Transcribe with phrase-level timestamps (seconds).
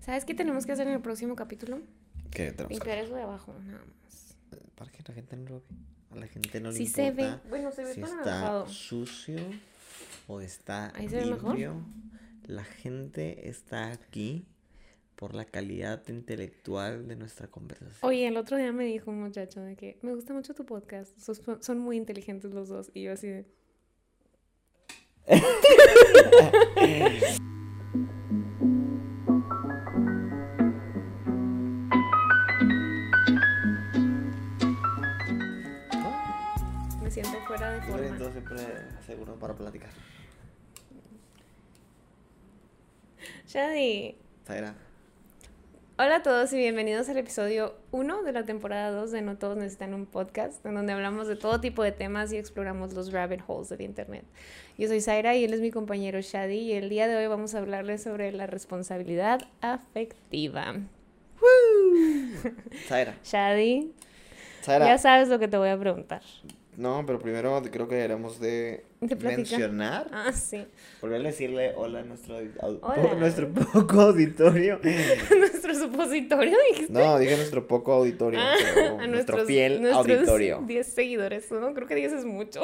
[0.00, 1.80] ¿Sabes qué tenemos que hacer en el próximo capítulo?
[2.30, 4.36] ¿Qué tenemos Limpiar eso de abajo, nada más.
[4.48, 4.62] hacer?
[4.74, 5.66] Para que la gente no lo ve.
[6.12, 7.02] A la gente no le Sí importa.
[7.04, 7.38] se ve.
[7.48, 8.68] Bueno, se ve si está enojado.
[8.68, 9.38] sucio
[10.26, 11.50] o está Ahí se ve mejor.
[11.50, 11.74] limpio.
[12.46, 14.46] La gente está aquí
[15.14, 17.98] por la calidad intelectual de nuestra conversación.
[18.02, 21.16] Oye, el otro día me dijo un muchacho de que me gusta mucho tu podcast.
[21.18, 22.90] sos- son muy inteligentes los dos.
[22.94, 23.46] Y yo así de.
[37.90, 38.56] siempre
[39.06, 39.90] seguro para platicar.
[43.46, 44.16] Shadi.
[44.46, 44.74] Zaira.
[45.98, 49.58] Hola a todos y bienvenidos al episodio 1 de la temporada 2 de No Todos
[49.58, 53.42] Necesitan un Podcast, en donde hablamos de todo tipo de temas y exploramos los rabbit
[53.46, 54.24] holes del Internet.
[54.78, 57.54] Yo soy Zaira y él es mi compañero Shadi y el día de hoy vamos
[57.54, 60.76] a hablarles sobre la responsabilidad afectiva.
[62.88, 63.16] Zaira.
[63.22, 63.92] Shadi,
[64.62, 64.86] Zaira.
[64.86, 66.22] ya sabes lo que te voy a preguntar.
[66.80, 70.08] No, pero primero creo que deberíamos de De mencionar.
[70.12, 70.64] Ah, sí.
[71.02, 73.14] Volver a decirle hola a nuestro, Hola.
[73.18, 74.80] nuestro poco auditorio.
[75.38, 76.90] Nuestro supositorio, dijiste.
[76.90, 78.40] No, dije nuestro poco auditorio.
[78.40, 80.62] Ah, pero a nuestro nuestros, nuestros auditorio.
[80.66, 81.74] 10 seguidores, ¿no?
[81.74, 82.62] Creo que 10 es mucho.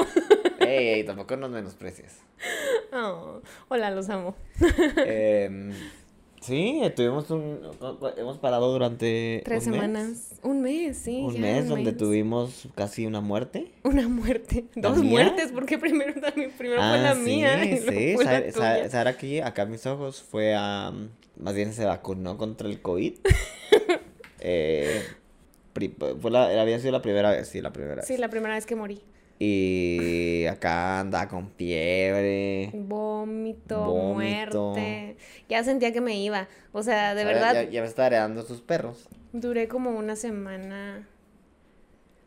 [0.60, 2.16] Ey, ey, tampoco nos menosprecies.
[2.94, 4.34] Oh, hola, los amo.
[4.96, 5.74] Em,
[6.46, 7.60] sí, tuvimos un.
[8.16, 9.42] Hemos parado durante.
[9.44, 9.80] Tres un mes.
[9.80, 10.34] semanas.
[10.42, 11.20] Un mes, sí.
[11.22, 11.96] Un ya, mes donde mes.
[11.96, 13.72] tuvimos casi una muerte.
[13.82, 14.64] Una muerte.
[14.74, 15.10] ¿La Dos mía?
[15.10, 17.64] muertes, porque primero también primero fue la Ah, sí, mía.
[17.64, 18.14] y luego sí.
[18.14, 18.90] fue Sara, Sara- tuya.
[18.90, 20.92] Sara aquí, acá a mis ojos, fue a.
[21.38, 23.14] Más bien se vacunó contra el COVID.
[24.48, 25.02] Eh,
[25.72, 28.06] pri- fue la, había sido la primera vez, sí, la primera vez.
[28.06, 29.00] Sí, la primera vez que morí.
[29.38, 32.70] Y acá andaba con fiebre.
[32.74, 34.72] Vómito, Vómito.
[34.72, 34.95] muerte.
[35.48, 36.48] Ya sentía que me iba.
[36.72, 39.08] O sea, de verdad, Ya, ya me estaba heredando sus perros.
[39.32, 41.06] duré como una semana.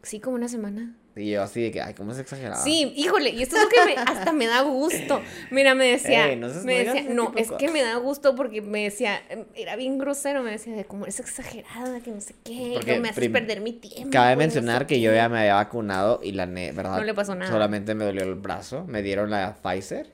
[0.04, 0.96] Sí, como una semana.
[1.16, 2.64] Y yo así de que, ay, ¿cómo es exagerado?
[2.64, 5.22] Sí, híjole, y esto es lo que me, hasta me da gusto.
[5.52, 8.84] Mira, me decía, Ey, no me decía, no, es que me da gusto porque me
[8.84, 12.72] decía, em, era bien grosero, me decía de cómo eres exagerada, que no sé qué,
[12.76, 14.12] Porque que me haces perder mi tiempo.
[14.12, 15.18] Cabe no mencionar sé que yo qué".
[15.18, 16.96] ya me había vacunado y la ne- verdad.
[16.98, 17.52] No le pasó nada.
[17.52, 18.86] Solamente me dolió el brazo.
[18.88, 20.08] Me dieron la Pfizer.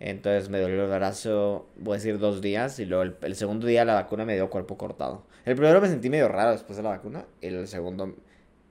[0.00, 2.78] Entonces me dolió el brazo, voy a decir dos días.
[2.78, 5.24] Y luego el, el segundo día la vacuna me dio cuerpo cortado.
[5.44, 7.24] El primero me sentí medio raro después de la vacuna.
[7.40, 8.14] Y el segundo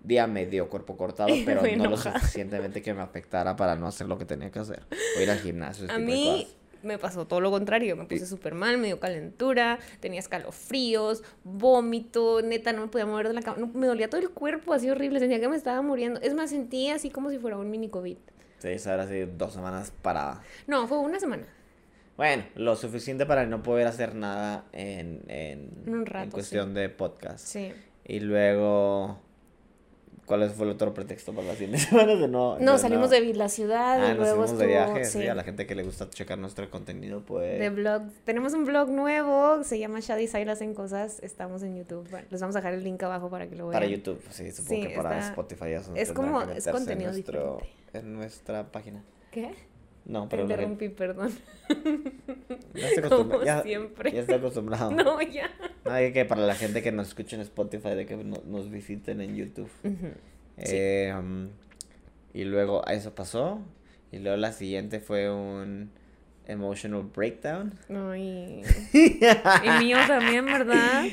[0.03, 4.07] día me dio cuerpo cortado, pero no lo suficientemente que me afectara para no hacer
[4.07, 4.83] lo que tenía que hacer.
[5.17, 5.85] O ir al gimnasio.
[5.85, 6.55] ese A tipo de mí cosas.
[6.83, 12.41] me pasó todo lo contrario, me puse súper mal, me dio calentura, tenía escalofríos, vómito,
[12.41, 14.89] neta, no me podía mover de la cama, no, me dolía todo el cuerpo, así
[14.89, 16.21] horrible, sentía que me estaba muriendo.
[16.21, 18.17] Es más, sentía así como si fuera un mini COVID.
[18.59, 20.41] Sí, era así dos semanas parada.
[20.65, 21.45] No, fue una semana.
[22.15, 27.45] Bueno, lo suficiente para no poder hacer nada en, en, En cuestión de podcast.
[27.45, 27.71] Sí.
[28.05, 29.19] Y luego,
[30.25, 32.57] ¿cuál fue el otro pretexto para las siguientes semanas de no?
[32.57, 35.05] No, de salimos no- de la ciudad Ah, y nos luego fuimos de estuvo- viaje.
[35.05, 35.19] Sí.
[35.21, 37.59] sí, a la gente que le gusta checar nuestro contenido, pues.
[37.59, 38.01] de blog.
[38.25, 42.09] Tenemos un blog nuevo, se llama Shady Silas en cosas, estamos en YouTube.
[42.09, 43.79] Bueno, les vamos a dejar el link abajo para que lo vean.
[43.79, 47.09] Para YouTube, sí, supongo Sí, que para está- Spotify ya son- es como- es contenido
[47.11, 47.77] en, nuestro, diferente.
[47.93, 49.03] En nuestra página.
[49.31, 49.51] ¿Qué?
[50.05, 51.31] No, Te pero gente- interrumpí, perdón.
[52.73, 53.43] ya estoy Como acostumbrado.
[53.45, 54.11] Ya, siempre.
[54.11, 54.91] ya estoy acostumbrado.
[54.91, 55.49] No, ya.
[55.83, 58.69] No, hay que para la gente que nos escucha en Spotify, de que no- nos
[58.71, 59.69] visiten en YouTube.
[60.57, 61.49] Eh, um,
[62.33, 63.59] y luego eso pasó.
[64.11, 65.91] Y luego la siguiente fue un
[66.45, 67.73] emotional breakdown.
[67.89, 68.61] Ay.
[68.93, 71.03] Y mío también, ¿verdad?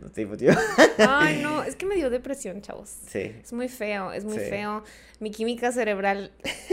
[0.00, 0.52] No tipo, tío.
[0.98, 2.88] Ay, no, es que me dio depresión, chavos.
[3.08, 3.34] Sí.
[3.42, 4.44] Es muy feo, es muy Sí.
[4.48, 4.82] feo.
[5.18, 6.30] Mi química cerebral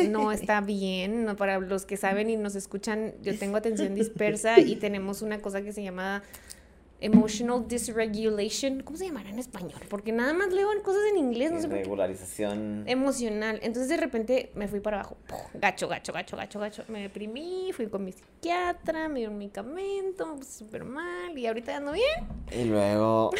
[0.09, 1.25] no está bien.
[1.25, 5.39] No, para los que saben y nos escuchan, yo tengo atención dispersa y tenemos una
[5.41, 6.23] cosa que se llama
[6.99, 8.81] emotional dysregulation.
[8.83, 9.79] ¿Cómo se llamará en español?
[9.89, 11.67] Porque nada más leo cosas en inglés, no sé.
[11.67, 12.83] Regularización.
[12.87, 13.59] Emocional.
[13.61, 15.17] Entonces de repente me fui para abajo.
[15.53, 16.83] Gacho, gacho, gacho, gacho, gacho.
[16.87, 21.47] Me deprimí, fui con mi psiquiatra, me dio un medicamento, me puse súper mal y
[21.47, 22.27] ahorita ando bien.
[22.51, 23.31] Y luego,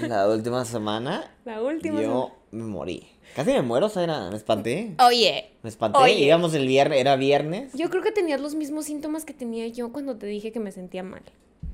[0.00, 2.00] la última semana, La última.
[2.00, 3.08] yo me morí.
[3.34, 4.28] Casi me muero, Sara.
[4.30, 4.94] Me espanté.
[4.98, 5.98] Oye, Me espanté.
[5.98, 6.24] Oye.
[6.24, 7.72] Íbamos el viernes, era viernes.
[7.72, 10.70] Yo creo que tenías los mismos síntomas que tenía yo cuando te dije que me
[10.70, 11.22] sentía mal.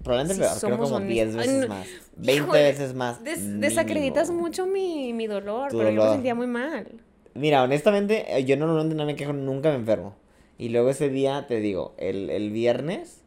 [0.08, 1.42] Probablemente Si peor, creo como 10 honestos.
[1.42, 1.74] Ay, veces no.
[1.74, 1.86] más.
[2.16, 3.24] 20 Híjole, veces más.
[3.24, 6.14] Des- desacreditas mucho mi, mi dolor, Tu pero yo me dolor.
[6.14, 6.86] sentía muy mal.
[7.34, 10.16] Mira, honestamente, eh, yo normalmente no me quejo, nunca me enfermo.
[10.56, 13.22] Y luego ese día, te digo, el, el viernes,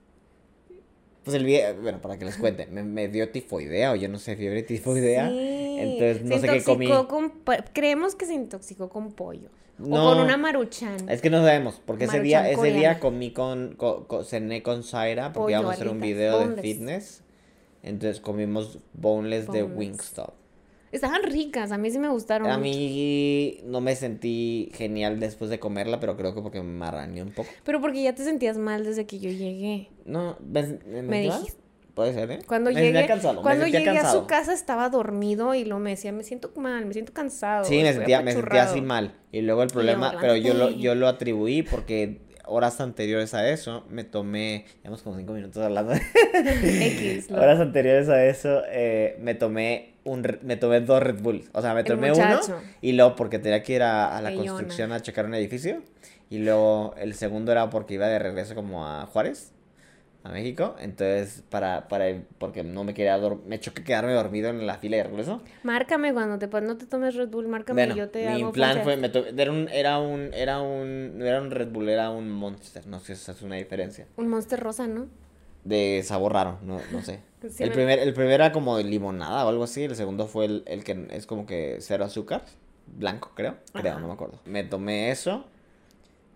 [1.24, 4.18] pues el viernes, bueno, para que les cuente, me, me dio tifoidea o yo no
[4.20, 5.30] sé, fiebre tifoidea.
[5.30, 6.88] Sí, Entonces no se sé qué comí.
[7.08, 7.34] con
[7.74, 9.50] creemos que se intoxicó con pollo.
[9.78, 10.04] No.
[10.12, 11.10] O con una maruchan.
[11.10, 14.84] Es que no sabemos, porque ese día, ese día comí con, co- co- cené con
[14.84, 17.24] Zaira, porque Pollo, íbamos a hacer un video de fitness.
[17.84, 19.64] Entonces comimos boneless, de.
[19.64, 20.34] Wingstop.
[20.92, 22.48] Estaban ricas, a mí sí me gustaron.
[22.50, 22.70] A mucho.
[22.70, 27.32] mí no me sentí genial después de comerla, pero creo que porque me marraneé un
[27.32, 27.50] poco.
[27.64, 29.90] Pero porque ya te sentías mal desde que yo llegué.
[30.06, 30.64] No, ¿me,
[31.04, 31.62] me, dijiste-
[31.94, 32.40] Puede ser, ¿eh?
[32.48, 36.12] Cuando me llegué, cansado, cuando llegué a su casa estaba dormido y lo me decía,
[36.14, 37.66] me siento mal, me siento cansado.
[37.66, 38.72] Sí, me sentía, me sentía apachurrado".
[38.72, 39.14] así mal.
[39.32, 43.50] Y luego el problema, yo, pero yo lo, yo lo atribuí porque horas anteriores a
[43.50, 45.94] eso me tomé, llevamos como cinco minutos hablando.
[45.94, 51.50] X, horas anteriores a eso eh, me tomé un, me tomé dos Red Bulls.
[51.54, 52.40] O sea, me tomé uno
[52.82, 54.52] y luego porque tenía que ir a, a la Bellona.
[54.52, 55.82] construcción a checar un edificio.
[56.30, 59.52] Y luego el segundo era porque iba de regreso como a Juárez,
[60.24, 60.76] a México.
[60.80, 62.06] Entonces, para, para,
[62.38, 65.42] porque no me quería dormir, me choqué quedarme dormido en la fila de regreso.
[65.64, 68.54] Márcame cuando te no te tomes Red Bull, márcame Bueno, y yo te mi hago
[68.54, 72.10] plan fue, me era un, era un, era un, no era un Red Bull, era
[72.12, 74.08] un Monster, no sé si esa es una diferencia.
[74.16, 75.08] Un monster rosa, ¿no?
[75.64, 77.20] De sabor raro, no, no sé.
[77.50, 80.28] Sí, el, me- primer, el primero era como de limonada o algo así, el segundo
[80.28, 82.46] fue el, el que es como que cero azúcar,
[82.86, 84.00] blanco creo, creo, Ajá.
[84.00, 84.40] no me acuerdo.
[84.46, 85.46] Me tomé eso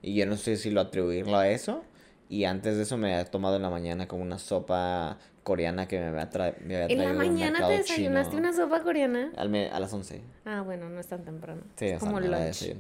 [0.02, 1.84] y yo no sé si lo atribuirlo a eso.
[2.28, 6.00] Y antes de eso me había tomado en la mañana como una sopa coreana que
[6.00, 8.40] me había, tra- me había En la traído de un mañana te desayunaste chino.
[8.50, 9.32] una sopa coreana.
[9.38, 10.22] Al me- a las 11.
[10.44, 11.62] Ah, bueno, no es tan temprano.
[11.76, 12.76] Sí, es como lunch,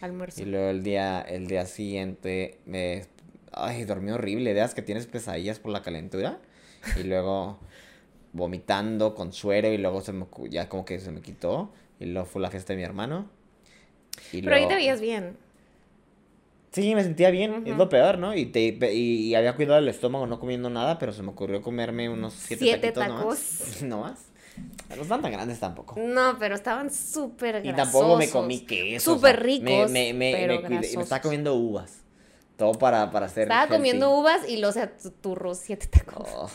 [0.00, 0.40] almuerzo.
[0.40, 3.06] Y luego el día, el día siguiente me...
[3.52, 4.50] Ay, dormí horrible.
[4.50, 6.38] Ideas que tienes pesadillas por la calentura.
[6.98, 7.58] Y luego
[8.32, 11.70] vomitando con suero y luego se me, ya como que se me quitó.
[11.98, 13.28] Y luego fue la fiesta de mi hermano.
[14.32, 15.36] Y Pero ahí te luego- veías bien.
[16.72, 17.64] Sí, me sentía bien.
[17.66, 18.32] Es lo peor, ¿no?
[18.34, 18.60] Y, te,
[18.94, 22.32] y, y había cuidado el estómago no comiendo nada, pero se me ocurrió comerme unos
[22.32, 23.78] siete, Siete tacos.
[23.82, 24.26] No más.
[24.94, 25.96] No están tan grandes tampoco.
[25.98, 27.92] No, pero estaban súper Y grasosos.
[27.92, 29.12] tampoco me comí queso.
[29.12, 31.99] o Súper sea, ricos, Me, me, me, pero me cuidé- y me estaba comiendo uvas.
[32.60, 33.44] Todo para, para hacer.
[33.44, 33.74] Estaba healthy.
[33.76, 34.76] comiendo uvas y los
[35.22, 36.28] turros siete tacos.
[36.34, 36.50] Oh,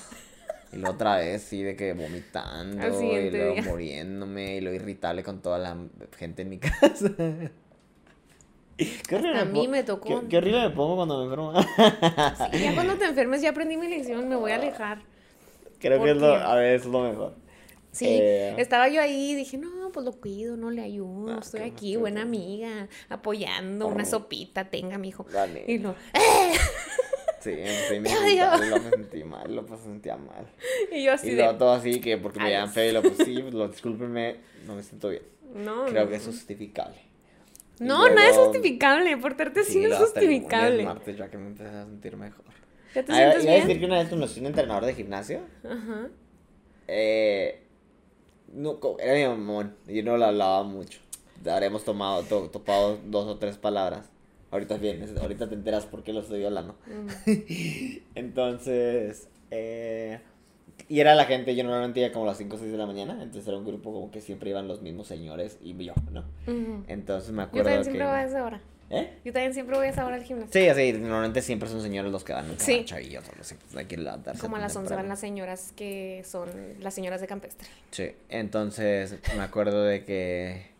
[0.72, 3.02] Y luego otra vez, sí, de que vomitando.
[3.02, 3.64] Y luego día.
[3.64, 4.58] muriéndome.
[4.58, 5.76] Y lo irritable con toda la
[6.16, 7.10] gente en mi casa.
[8.78, 10.22] Qué horrible a mí me tocó.
[10.22, 11.54] Qué, qué horrible me pongo cuando me enfermo.
[12.52, 15.02] Sí, ya cuando te enfermes ya aprendí mi lección, me voy a alejar.
[15.80, 17.34] Creo que es lo, a ver, es lo mejor.
[17.96, 18.56] Sí, Eh.
[18.58, 21.96] estaba yo ahí y dije, no, pues lo cuido, no le ayudo, Ah, estoy aquí,
[21.96, 25.26] buena amiga, apoyando, una sopita, tenga, mijo.
[25.32, 25.64] Dale.
[25.68, 25.96] Y lo,
[27.40, 27.52] Sí,
[27.90, 30.46] sí, me luego me sentí mal, lo pues, sentía mal.
[30.92, 33.02] y yo así Y de, luego todo así, que porque me llaman feo y lo
[33.02, 35.24] pues sí, lo discúlpenme, no me siento bien.
[35.54, 36.10] no, Creo no.
[36.10, 36.98] que es justificable.
[37.80, 40.84] No, no es luego- justificable, portarte así Sí, no es luego hasta el justificable.
[40.86, 42.46] martes, ya que me empecé a sentir mejor.
[42.96, 43.80] ¿Ya te Ah, iba sientes iba a decir bien?
[43.80, 45.40] que una vez conocí un entrenador de gimnasio.
[45.64, 46.08] Ajá.
[46.88, 47.62] Eh,
[48.56, 49.76] no, era mi mamón.
[49.88, 51.00] Y yo no lo hablaba mucho.
[51.50, 54.10] Habremos tomado, to- topado dos o tres palabras.
[54.52, 56.76] Ahorita vienes, ahorita te enteras por qué lo estoy hablando.
[56.88, 57.08] Mm.
[58.16, 60.20] Entonces, eh,
[60.88, 62.86] y era la gente, yo normalmente iba como a las 5 o 6 de la
[62.86, 63.14] mañana.
[63.22, 66.24] Entonces era un grupo como que siempre iban los mismos señores y yo, ¿no?
[66.88, 67.84] Entonces me Yo acuerdo también que...
[67.92, 68.62] siempre voy a esa hora.
[68.90, 69.18] ¿Eh?
[69.26, 70.52] Yo también siempre voy a esa hora al gimnasio.
[70.54, 72.86] Sí, así, normalmente siempre son señores los que van, Sí.
[72.86, 76.50] chavillos así, pues hay que levantarse Como a las 11 van las señoras que son
[76.80, 77.68] las señoras de campestre.
[77.92, 80.76] Sí, entonces me acuerdo de que.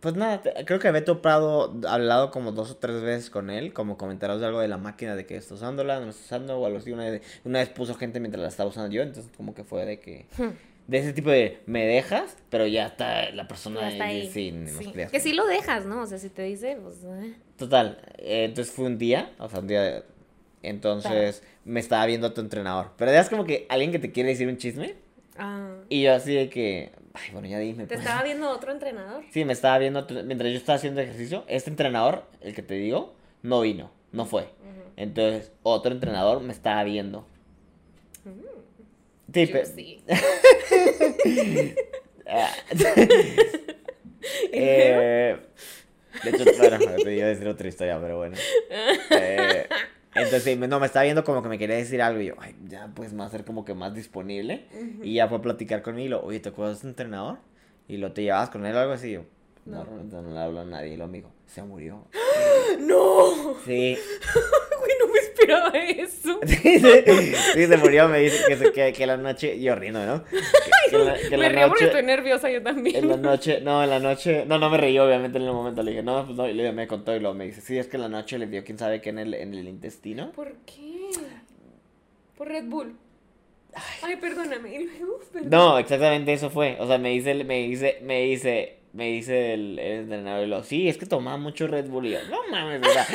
[0.00, 3.96] Pues nada, creo que había topado, hablado como dos o tres veces con él, como
[3.96, 6.76] comentarios de algo de la máquina, de que está usándola, no está usando, o algo
[6.78, 6.92] así.
[6.92, 9.86] Una vez, una vez puso gente mientras la estaba usando yo, entonces como que fue
[9.86, 10.26] de que.
[10.36, 10.50] Hmm.
[10.86, 14.68] De ese tipo de, me dejas, pero ya está la persona Ya está ahí sin
[14.68, 14.92] Sí.
[14.92, 16.02] Que con sí lo dejas, ¿no?
[16.02, 16.96] O sea, si te dice, pues...
[17.04, 17.34] eh.
[17.56, 19.80] Total, eh, entonces fue un día, o sea, un día.
[19.82, 20.02] de-
[20.62, 22.90] Entonces me estaba viendo tu entrenador.
[22.96, 24.94] Pero es como que alguien que te quiere decir un chisme,
[25.38, 25.68] Ah.
[25.88, 26.92] y yo así de que.
[27.14, 27.84] Ay, bueno, ya dime.
[27.86, 28.00] ¿Te pues.
[28.00, 29.24] estaba viendo otro entrenador?
[29.30, 31.44] Sí, me estaba viendo otro- mientras yo estaba haciendo ejercicio.
[31.46, 34.48] Este entrenador, el que te digo, no vino, no fue.
[34.96, 37.26] Entonces, otro entrenador me estaba viendo.
[39.34, 40.04] Juicy.
[42.26, 42.50] ah.
[44.52, 45.36] Eh,
[46.22, 48.36] de hecho, bueno, te iba a decir otra historia, pero bueno.
[49.10, 49.66] Eh,
[50.14, 52.54] entonces, me- no, me estaba viendo como que me quería decir algo y yo, ay,
[52.66, 54.64] ya pues más ser como que más disponible.
[55.02, 57.38] Y ya fue a platicar conmigo y lo, oye, ¿te acuerdas de este entrenador?
[57.86, 59.08] Y lo te llevabas con él o algo así.
[59.10, 59.24] Y yo,
[59.66, 59.84] no, No.
[59.84, 60.94] realmente no le hablo a nadie.
[60.94, 62.06] Y lo amigo, se murió.
[62.80, 63.56] ¡No!
[63.66, 63.98] Sí,
[65.44, 66.40] Esperaba eso.
[66.46, 68.08] sí, se murió.
[68.08, 70.24] Me dice que, que, que la noche, yo riendo, ¿no?
[70.90, 72.96] Que, la, me la río porque estoy nerviosa yo también.
[72.96, 75.82] En la noche, no, en la noche, no, no me reí obviamente en el momento,
[75.82, 77.86] le dije, no, pues no, y luego me contó y luego me dice, sí, es
[77.86, 80.32] que en la noche le dio quién sabe qué en el, en el intestino.
[80.32, 81.10] ¿Por qué?
[82.36, 82.96] Por Red Bull.
[84.02, 84.74] Ay, perdóname.
[84.74, 85.50] Y luego, perdón.
[85.50, 89.78] No, exactamente eso fue, o sea, me dice, me dice, me dice, me dice el,
[89.78, 92.06] el entrenador, y lo, sí, es que tomaba mucho Red Bull.
[92.06, 93.06] Y yo, no mames, o sea,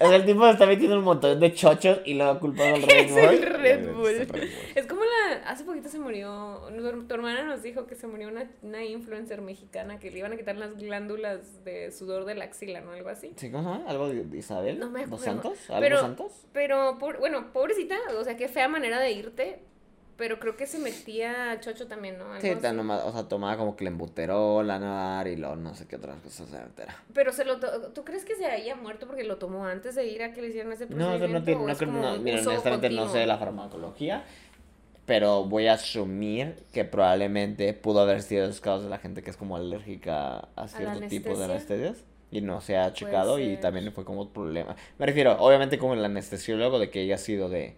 [0.00, 2.82] o sea, el tipo está metiendo un montón de chochos y lo va culpando al
[2.88, 4.08] Red Es el Red Es Bull.
[4.10, 4.50] el Red Bull.
[4.74, 5.48] Es como la.
[5.48, 6.60] Hace poquito se murió.
[6.76, 10.32] Tu, tu hermana nos dijo que se murió una, una influencer mexicana que le iban
[10.32, 12.92] a quitar las glándulas de sudor de la axila, ¿no?
[12.92, 13.32] Algo así.
[13.36, 13.90] ¿Sí, ¿Cómo se llama?
[13.90, 14.78] ¿Algo de Isabel?
[14.78, 15.24] No me ¿Dos acuerdo.
[15.42, 15.70] Santos?
[15.70, 16.32] ¿Algo Pero- Santos?
[16.52, 19.60] Pero, por- bueno, pobrecita, o sea, qué fea manera de irte.
[20.22, 22.26] Pero creo que se metía chocho también, ¿no?
[22.32, 25.96] Algo Sí, tan nomás, o sea, tomaba como clenbuterol, lanar y luego no sé qué
[25.96, 26.94] otras cosas se metera.
[27.12, 27.58] Pero se lo
[27.92, 30.48] ¿tú crees que se haya muerto porque lo tomó antes de ir a que le
[30.50, 31.24] hicieran ese No, procedimiento?
[31.26, 33.12] eso no tiene, o no, es creo- no, mira, honestamente no continuo?
[33.12, 34.22] sé de la farmacología,
[35.06, 39.30] pero voy a asumir que probablemente pudo haber sido los casos de la gente que
[39.30, 41.88] es como alérgica a cierto tipo de anestesia?
[41.88, 44.76] anestesias y no se ha checado y también fue como problema.
[44.98, 47.76] Me refiero, obviamente como el anestesiólogo de que haya sido de, ¿Qué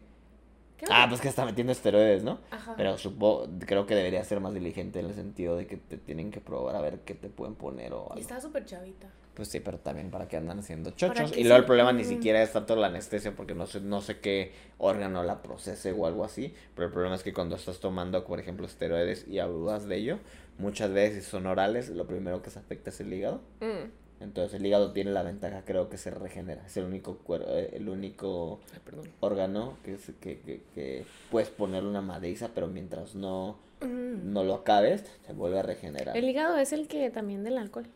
[0.91, 2.39] ah, pues que está metiendo esteroides, ¿no?
[2.51, 2.75] Ajá.
[2.77, 6.31] Pero supongo, creo que debería ser más diligente en el sentido de que te tienen
[6.31, 8.21] que probar a ver qué te pueden poner o Y algo.
[8.21, 9.09] estaba súper chavita.
[9.35, 11.37] Pues sí, pero también para que andan haciendo chochos.
[11.37, 14.21] Y luego el problema ni siquiera es tanto la anestesia porque no sé, no sé
[14.21, 16.55] qué órgano la procese o algo así.
[16.77, 20.19] Pero el problema es que cuando estás tomando, por ejemplo, esteroides y abudas de ello,
[20.59, 23.41] muchas veces si son orales, lo primero que se afecta es el hígado.
[23.61, 24.04] Mm.
[24.25, 26.65] Entonces el hígado tiene la ventaja, creo que se regenera.
[26.67, 31.51] Es el único cuer- eh, el único Ay, órgano que, es- que, que, que puedes
[31.51, 34.33] ponerle una madriza, pero mientras no, Mm.
[34.33, 36.17] no lo acabes, se vuelve a regenerar.
[36.17, 37.87] El hígado es el que también del alcohol.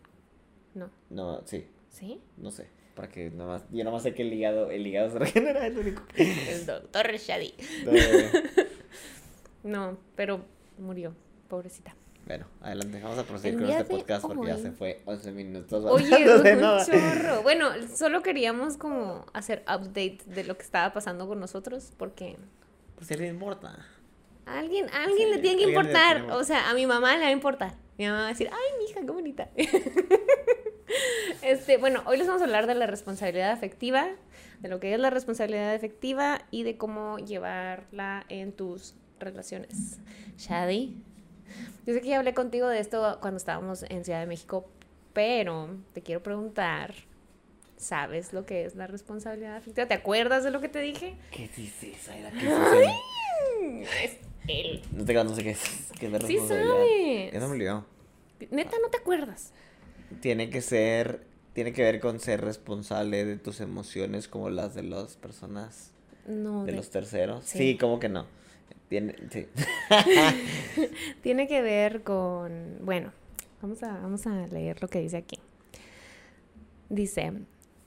[0.74, 0.90] No.
[1.10, 2.20] No, sí, ¿Sí?
[2.36, 2.66] no sé.
[2.94, 5.80] Para que nomás, yo nomás sé que el hígado, el hígado se regenera, es lo
[5.80, 6.02] único.
[6.16, 7.54] El doctor Shadi.
[7.84, 7.92] No,
[9.62, 10.42] No, pero
[10.78, 11.14] murió.
[11.48, 11.94] Pobrecita.
[12.28, 15.84] Bueno, adelante, vamos a proseguir con este podcast porque ya se fue 11 minutos.
[15.86, 16.84] Oye, hablando de un nada.
[16.86, 17.42] chorro.
[17.42, 22.36] Bueno, solo queríamos como hacer update de lo que estaba pasando con nosotros porque
[22.96, 23.78] Pues alguien importa.
[24.44, 26.30] alguien, alguien Sí, le tiene que importar.
[26.32, 27.74] O sea, a mi mamá le va a importar.
[27.96, 29.48] Mi mamá va a decir, ay, mi hija, qué bonita.
[31.42, 34.06] este, bueno, hoy les vamos a hablar de la responsabilidad afectiva,
[34.60, 39.98] de lo que es la responsabilidad afectiva y de cómo llevarla en tus relaciones.
[40.36, 41.02] Shadi,
[41.86, 44.68] yo sé que ya hablé contigo de esto cuando estábamos en Ciudad de México,
[45.12, 46.94] pero te quiero preguntar,
[47.76, 49.86] ¿sabes lo que es la responsabilidad afectiva?
[49.86, 51.16] ¿Te acuerdas de lo que te dije?
[51.30, 52.30] ¿Qué dices, Zaira?
[52.30, 53.88] ¿Qué dices?
[54.04, 54.16] Es
[54.48, 54.82] él.
[54.92, 55.90] No te no sé qué es.
[55.98, 56.74] ¿Qué es la Sí responsabilidad?
[56.74, 57.32] sabes.
[57.32, 57.86] Ya se me olvidó.
[58.50, 59.52] Neta, no te acuerdas.
[60.20, 64.82] Tiene que ser, tiene que ver con ser responsable de tus emociones como las de
[64.84, 65.90] las personas,
[66.26, 67.44] No, de de- los terceros.
[67.44, 67.58] sí.
[67.58, 68.26] Sí, como que no.
[68.88, 69.46] Tiene, sí.
[71.22, 73.12] tiene que ver con, bueno,
[73.60, 75.38] vamos a, vamos a leer lo que dice aquí.
[76.88, 77.32] Dice,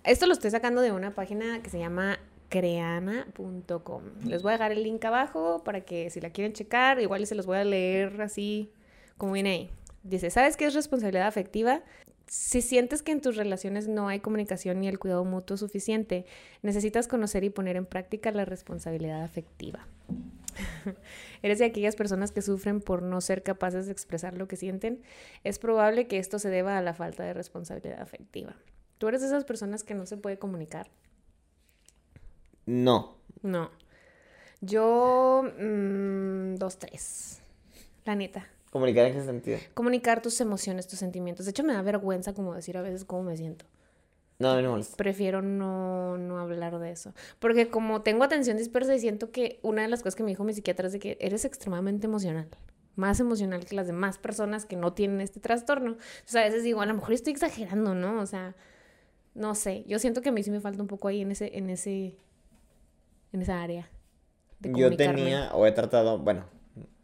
[0.03, 4.03] esto lo estoy sacando de una página que se llama creana.com.
[4.25, 7.33] Les voy a dejar el link abajo para que si la quieren checar, igual se
[7.33, 8.69] los voy a leer así
[9.17, 9.69] como viene ahí.
[10.03, 11.81] Dice, ¿sabes qué es responsabilidad afectiva?
[12.27, 16.25] Si sientes que en tus relaciones no hay comunicación ni el cuidado mutuo suficiente,
[16.61, 19.87] necesitas conocer y poner en práctica la responsabilidad afectiva.
[21.41, 25.01] Eres de aquellas personas que sufren por no ser capaces de expresar lo que sienten.
[25.43, 28.55] Es probable que esto se deba a la falta de responsabilidad afectiva.
[28.97, 30.89] ¿Tú eres de esas personas que no se puede comunicar?
[32.65, 33.17] No.
[33.41, 33.71] No.
[34.61, 37.41] Yo, mm, dos, tres.
[38.05, 38.47] La neta.
[38.71, 39.59] ¿Comunicar en qué sentido?
[39.73, 41.45] Comunicar tus emociones, tus sentimientos.
[41.45, 43.65] De hecho, me da vergüenza como decir a veces cómo me siento.
[44.41, 44.97] No, no me molesta.
[44.97, 47.13] Prefiero no, no hablar de eso.
[47.39, 50.43] Porque como tengo atención dispersa y siento que una de las cosas que me dijo
[50.43, 52.47] mi psiquiatra es de que eres extremadamente emocional.
[52.95, 55.91] Más emocional que las demás personas que no tienen este trastorno.
[55.91, 58.19] Entonces a veces digo, a lo mejor estoy exagerando, ¿no?
[58.19, 58.55] O sea,
[59.33, 59.83] no sé.
[59.87, 62.17] Yo siento que a mí sí me falta un poco ahí en ese, en ese,
[63.31, 63.89] en esa área.
[64.59, 66.45] de Yo tenía, o he tratado, bueno,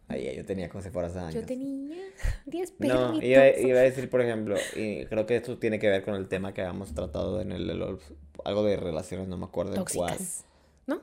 [0.07, 1.33] ahí yo tenía como si fueras años.
[1.35, 1.97] Yo tenía
[2.45, 3.23] 10 No, perritos.
[3.23, 6.27] iba, iba a decir, por ejemplo, y creo que esto tiene que ver con el
[6.27, 7.97] tema que habíamos tratado en el, el-
[8.45, 10.11] algo de relaciones, no me acuerdo en cuál.
[10.11, 10.45] Tóxicas.
[10.85, 11.01] ¿No?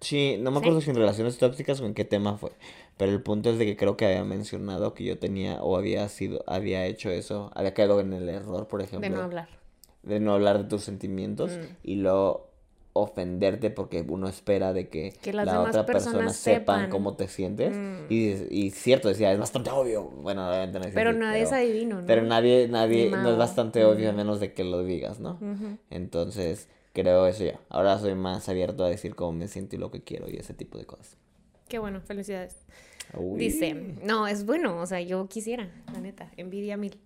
[0.00, 0.62] Sí, no me ¿Sí?
[0.64, 2.52] acuerdo si en relaciones tóxicas o en qué tema fue,
[2.98, 6.06] pero el punto es de que creo que había mencionado que yo tenía o había
[6.10, 9.48] sido, había hecho eso, había caído en el error, por ejemplo, De no hablar.
[10.02, 11.62] de no hablar de tus sentimientos Mm.
[11.82, 12.50] y luego
[12.96, 16.90] ofenderte porque uno espera de que, la otra persona sepan sepan.
[16.90, 18.06] cómo te sientes Mm.
[18.08, 21.60] y, y cierto, decía, es bastante obvio, bueno, obviamente no Pero así, nadie es pero-
[21.62, 22.06] adivino, ¿no?
[22.06, 25.38] pero nadie, nadie, no es bastante obvio a menos de que lo digas, ¿no?
[25.90, 27.60] Entonces, creo eso ya.
[27.68, 30.54] Ahora soy más abierto a decir cómo me siento y lo que quiero y ese
[30.54, 31.16] tipo de cosas.
[31.68, 32.56] Qué bueno, felicidades.
[33.16, 33.38] Uy.
[33.38, 33.74] Dice,
[34.04, 36.98] no, es bueno, o sea, yo quisiera, la neta, envidia mil.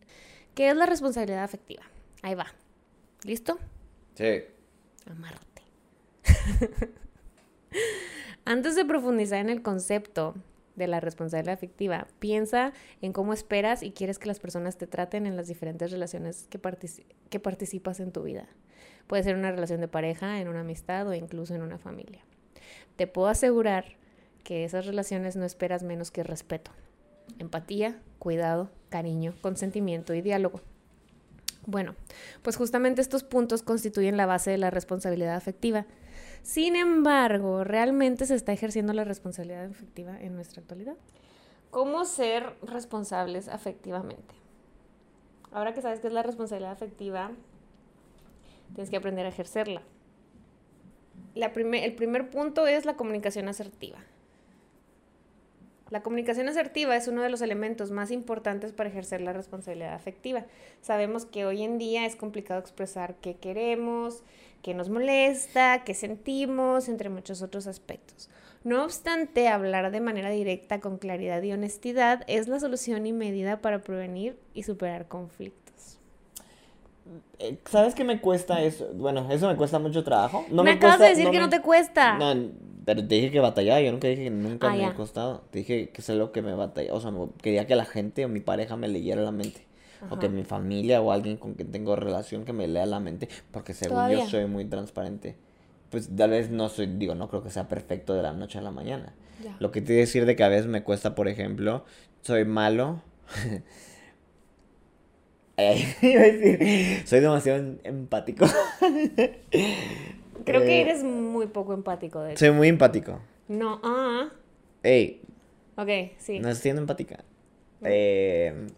[0.54, 1.82] ¿Qué es la responsabilidad afectiva?
[2.22, 2.46] Ahí va.
[3.24, 3.58] ¿Listo?
[4.14, 4.42] Sí.
[5.10, 5.46] Amarte.
[8.44, 10.34] Antes de profundizar en el concepto,
[10.80, 15.26] de la responsabilidad afectiva, piensa en cómo esperas y quieres que las personas te traten
[15.26, 18.48] en las diferentes relaciones que, participas en tu vida.
[19.06, 22.24] Puede ser una relación de pareja, en una amistad o incluso en una familia.
[22.96, 23.96] Te puedo asegurar
[24.42, 26.70] que esas relaciones no esperas menos que respeto,
[27.38, 30.60] empatía, cuidado, cariño, consentimiento y diálogo.
[31.66, 31.94] Bueno,
[32.42, 35.86] pues justamente estos puntos constituyen la base de la responsabilidad afectiva.
[36.42, 40.96] Sin embargo, ¿realmente se está ejerciendo la responsabilidad afectiva en nuestra actualidad?
[41.70, 44.34] ¿Cómo ser responsables afectivamente?
[45.52, 47.30] Ahora que sabes qué es la responsabilidad afectiva,
[48.74, 49.82] tienes que aprender a ejercerla.
[51.34, 53.98] el primer punto es la comunicación asertiva.
[55.90, 60.46] La comunicación asertiva es uno de los elementos más importantes para ejercer la responsabilidad afectiva.
[60.80, 64.22] Sabemos que hoy en día es complicado expresar qué queremos,
[64.62, 68.28] qué nos molesta, qué sentimos, entre muchos otros aspectos.
[68.62, 73.60] No obstante, hablar de manera directa, con claridad y honestidad es la solución y medida
[73.60, 75.98] para prevenir y superar conflictos.
[77.38, 78.90] Eh, ¿Sabes qué me cuesta eso?
[78.94, 80.44] Bueno, eso me cuesta mucho trabajo.
[80.50, 82.18] No me, acabas de decir que no te cuesta.
[82.18, 82.50] No,
[82.84, 85.42] pero te dije que batallaba, yo nunca dije que nunca ah, me ha costado.
[85.50, 86.92] Te dije que es algo que me batalla.
[86.92, 89.69] O sea, quería que la gente o mi pareja me leyera la mente.
[90.08, 93.28] O que mi familia o alguien con quien tengo relación que me lea la mente.
[93.50, 95.36] Porque según yo soy muy transparente.
[95.90, 98.62] Pues tal vez no soy, digo, no creo que sea perfecto de la noche a
[98.62, 99.12] la mañana.
[99.58, 101.84] Lo que te iba a decir de que a veces me cuesta, por ejemplo,
[102.22, 103.02] soy malo.
[106.02, 108.46] iba a decir, soy demasiado em, empático.
[110.44, 113.20] Creo que eh, eres muy poco empático, de Soy muy empático.
[113.48, 114.30] No, ah.
[114.82, 115.20] Ey.
[115.76, 115.88] Ok,
[116.18, 116.38] sí.
[116.38, 117.24] No estoy siendo empática.
[117.82, 118.68] Eh,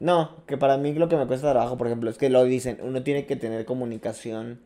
[0.00, 2.78] no, que para mí lo que me cuesta trabajo, por ejemplo, es que lo dicen,
[2.82, 4.60] uno tiene que tener comunicación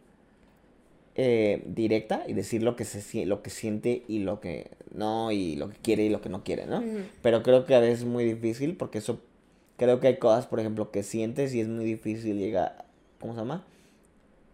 [1.15, 5.57] eh, directa y decir lo que se lo que siente y lo que no y
[5.57, 6.83] lo que quiere y lo que no quiere, ¿no?
[7.23, 9.21] Pero creo que a veces es muy difícil porque eso
[9.77, 12.85] creo que hay cosas, por ejemplo, que sientes y es muy difícil llegar,
[13.21, 13.65] ¿cómo se llama?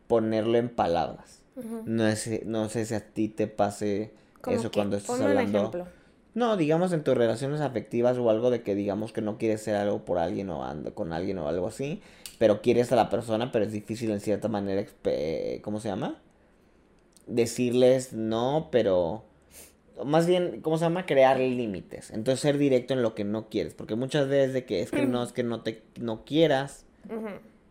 [0.07, 1.39] Ponerlo en palabras
[1.85, 4.13] no, sé, no sé si a ti te pase
[4.49, 5.89] eso cuando estás hablando.
[6.35, 9.75] No, digamos en tus relaciones afectivas o algo de que digamos que no quieres ser
[9.75, 12.01] algo por alguien o ando con alguien o algo así,
[12.39, 14.85] pero quieres a la persona, pero es difícil en cierta manera,
[15.63, 16.21] ¿cómo se llama?
[17.27, 19.25] Decirles no, pero
[20.05, 21.07] más bien, ¿cómo se llama?
[21.07, 22.11] Crear límites.
[22.11, 25.07] Entonces ser directo en lo que no quieres, porque muchas veces de que es que
[25.07, 26.85] no es que no te no quieras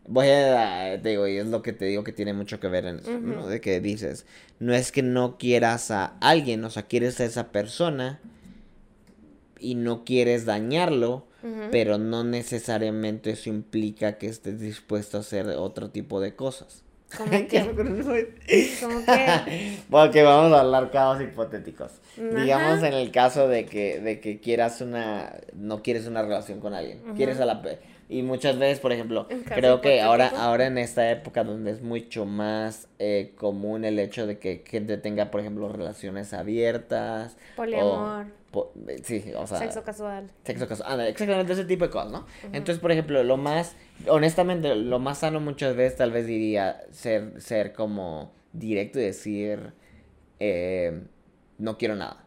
[0.08, 2.86] voy a, te digo, y es lo que te digo que tiene mucho que ver
[2.86, 3.46] en eso, ¿no?
[3.46, 4.26] De que dices,
[4.58, 8.20] no es que no quieras a alguien, o sea, quieres a esa persona
[9.60, 11.26] y no quieres dañarlo,
[11.70, 16.82] pero no necesariamente eso implica que estés dispuesto a hacer otro tipo de cosas.
[17.16, 17.60] ¿Cómo que?
[18.80, 19.78] ¿Cómo que?
[19.90, 21.92] Porque vamos a hablar casos hipotéticos.
[22.16, 26.74] Digamos en el caso de que, de que quieras una, no quieres una relación con
[26.74, 27.62] alguien, quieres a la
[28.10, 32.24] y muchas veces, por ejemplo, creo que ahora, ahora en esta época donde es mucho
[32.24, 37.36] más eh, común el hecho de que gente tenga, por ejemplo, relaciones abiertas.
[37.54, 38.26] Poliamor.
[39.02, 39.58] Sí, o sea.
[39.58, 40.30] Sexo casual.
[40.44, 41.00] Sexo casual.
[41.00, 42.26] exactamente ese tipo de cosas, ¿no?
[42.44, 43.74] Entonces, por ejemplo, lo más,
[44.08, 49.72] honestamente, lo más sano muchas veces tal vez diría ser, ser como directo y decir,
[50.40, 51.02] eh,
[51.58, 52.24] no quiero nada.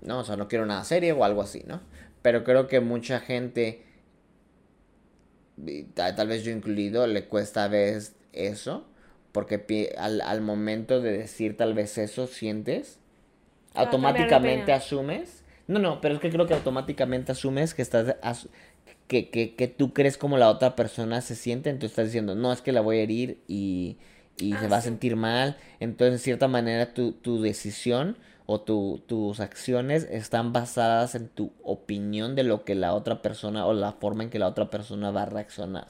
[0.00, 1.80] No, o sea, no quiero nada serio o algo así, ¿no?
[2.22, 3.84] Pero creo que mucha gente
[5.94, 8.86] tal, vez yo incluido, le cuesta a veces eso,
[9.32, 12.98] porque al, al momento de decir tal vez eso, sientes,
[13.74, 15.44] automáticamente asumes.
[15.68, 18.16] No, no, pero es que creo que automáticamente asumes que estás...
[19.06, 22.52] que, que, que, tú crees como la otra persona se siente, entonces estás diciendo, no,
[22.52, 23.96] es que la voy a herir y,
[24.38, 25.56] y se ah, va a sentir mal.
[25.80, 31.52] Entonces, de cierta manera, tu, tu decisión o tu, tus acciones están basadas en tu
[31.62, 35.10] opinión de lo que la otra persona o la forma en que la otra persona
[35.10, 35.88] va a reaccionar.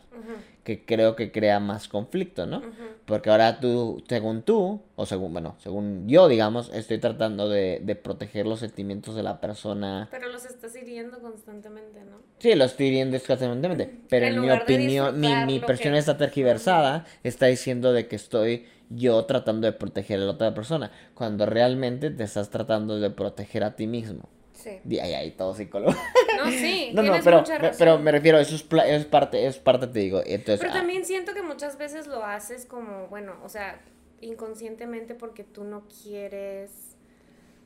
[0.64, 2.62] Que creo que crea más conflicto, ¿no?
[3.04, 7.96] Porque ahora tú, según tú, o según, bueno, según yo, digamos, estoy tratando de, de,
[7.96, 10.08] proteger los sentimientos de la persona.
[10.10, 12.18] Pero los estás hiriendo constantemente, ¿no?
[12.38, 13.90] Sí, los estoy hiriendo constantemente.
[14.08, 19.24] Pero en, mi opinión, mi, mi versión está tergiversada, está diciendo de que estoy yo
[19.24, 23.74] tratando de proteger a la otra persona, cuando realmente te estás tratando de proteger a
[23.74, 24.28] ti mismo.
[24.62, 24.80] Sí.
[24.88, 25.92] Y ahí, ahí todo psicólogo.
[26.36, 27.42] No, sí, no, no, pero,
[27.76, 30.22] pero me refiero, eso es, es parte, es parte, te digo.
[30.24, 30.78] Entonces, pero ah.
[30.78, 33.80] también siento que muchas veces lo haces como, bueno, o sea,
[34.20, 36.96] inconscientemente porque tú no quieres,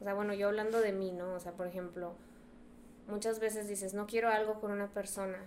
[0.01, 1.35] o sea, bueno, yo hablando de mí, ¿no?
[1.35, 2.15] O sea, por ejemplo,
[3.09, 5.39] muchas veces dices, no quiero algo con una persona,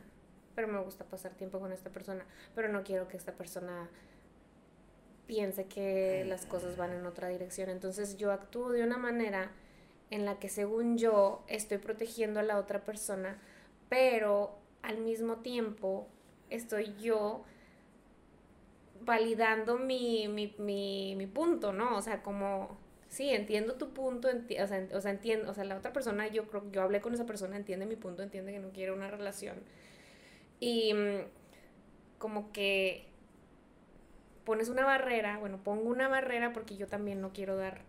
[0.56, 3.90] pero me gusta pasar tiempo con esta persona, pero no quiero que esta persona
[5.26, 7.70] piense que las cosas van en otra dirección.
[7.70, 9.52] Entonces yo actúo de una manera
[10.10, 13.40] en la que según yo estoy protegiendo a la otra persona,
[13.90, 16.08] pero al mismo tiempo
[16.50, 17.44] estoy yo
[19.02, 21.98] validando mi, mi, mi, mi punto, ¿no?
[21.98, 25.78] O sea, como, sí, entiendo tu punto, o, sea, o, sea, entiendo, o sea, la
[25.78, 28.60] otra persona, yo creo que yo hablé con esa persona, entiende mi punto, entiende que
[28.60, 29.58] no quiere una relación.
[30.60, 31.26] Y mm,
[32.18, 33.08] como que
[34.44, 37.82] pones una barrera, bueno, pongo una barrera porque yo también no quiero dar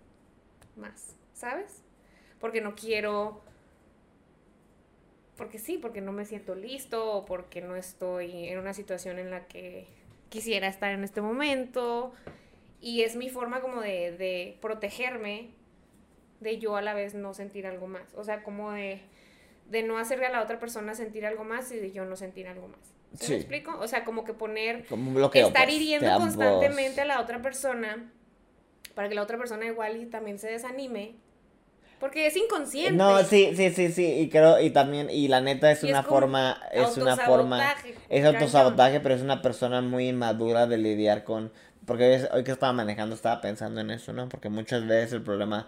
[0.76, 1.82] más, ¿sabes?
[2.40, 3.42] Porque no quiero
[5.40, 9.30] porque sí, porque no me siento listo o porque no estoy en una situación en
[9.30, 9.86] la que
[10.28, 12.12] quisiera estar en este momento.
[12.82, 15.48] Y es mi forma como de, de protegerme
[16.40, 18.12] de yo a la vez no sentir algo más.
[18.16, 19.00] O sea, como de,
[19.70, 22.46] de no hacerle a la otra persona sentir algo más y de yo no sentir
[22.46, 22.80] algo más.
[23.14, 23.78] ¿Se me explico?
[23.80, 28.12] O sea, como que poner, como bloqueo, estar pues, hiriendo constantemente a la otra persona
[28.94, 31.14] para que la otra persona igual y también se desanime
[32.00, 32.92] porque es inconsciente.
[32.92, 36.58] No, sí, sí, sí, sí, y creo, y también, y la neta es una forma,
[36.72, 37.62] es una forma,
[38.08, 41.52] es autosabotaje, pero es una persona muy inmadura de lidiar con,
[41.84, 44.28] porque hoy que estaba manejando estaba pensando en eso, ¿no?
[44.28, 45.66] Porque muchas veces el problema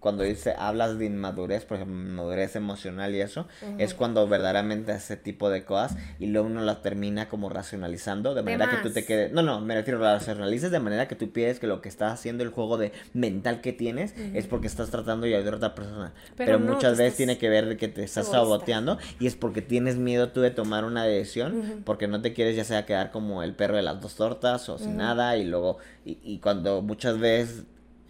[0.00, 3.46] cuando dice, hablas de inmadurez, por ejemplo, inmadurez emocional y eso,
[3.78, 8.42] es cuando verdaderamente ese tipo de cosas y luego uno las termina como racionalizando de
[8.42, 11.30] manera que tú te quedes, no, no, me refiero, la racionalices de manera que tú
[11.30, 14.90] pides que lo que estás haciendo, el juego de mental que tienes, es porque estás
[14.90, 16.14] tratando de ayudar a otra persona.
[16.36, 19.96] Pero, muchas veces tiene que ver de que te estás saboteando y es porque tienes
[19.96, 23.54] miedo tú de tomar una decisión, porque no te quieres ya sea quedar como el
[23.54, 27.64] perro de las dos tortas o sin nada y luego, y, y cuando muchas veces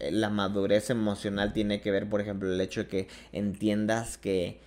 [0.09, 4.59] la madurez emocional tiene que ver, por ejemplo, el hecho de que entiendas que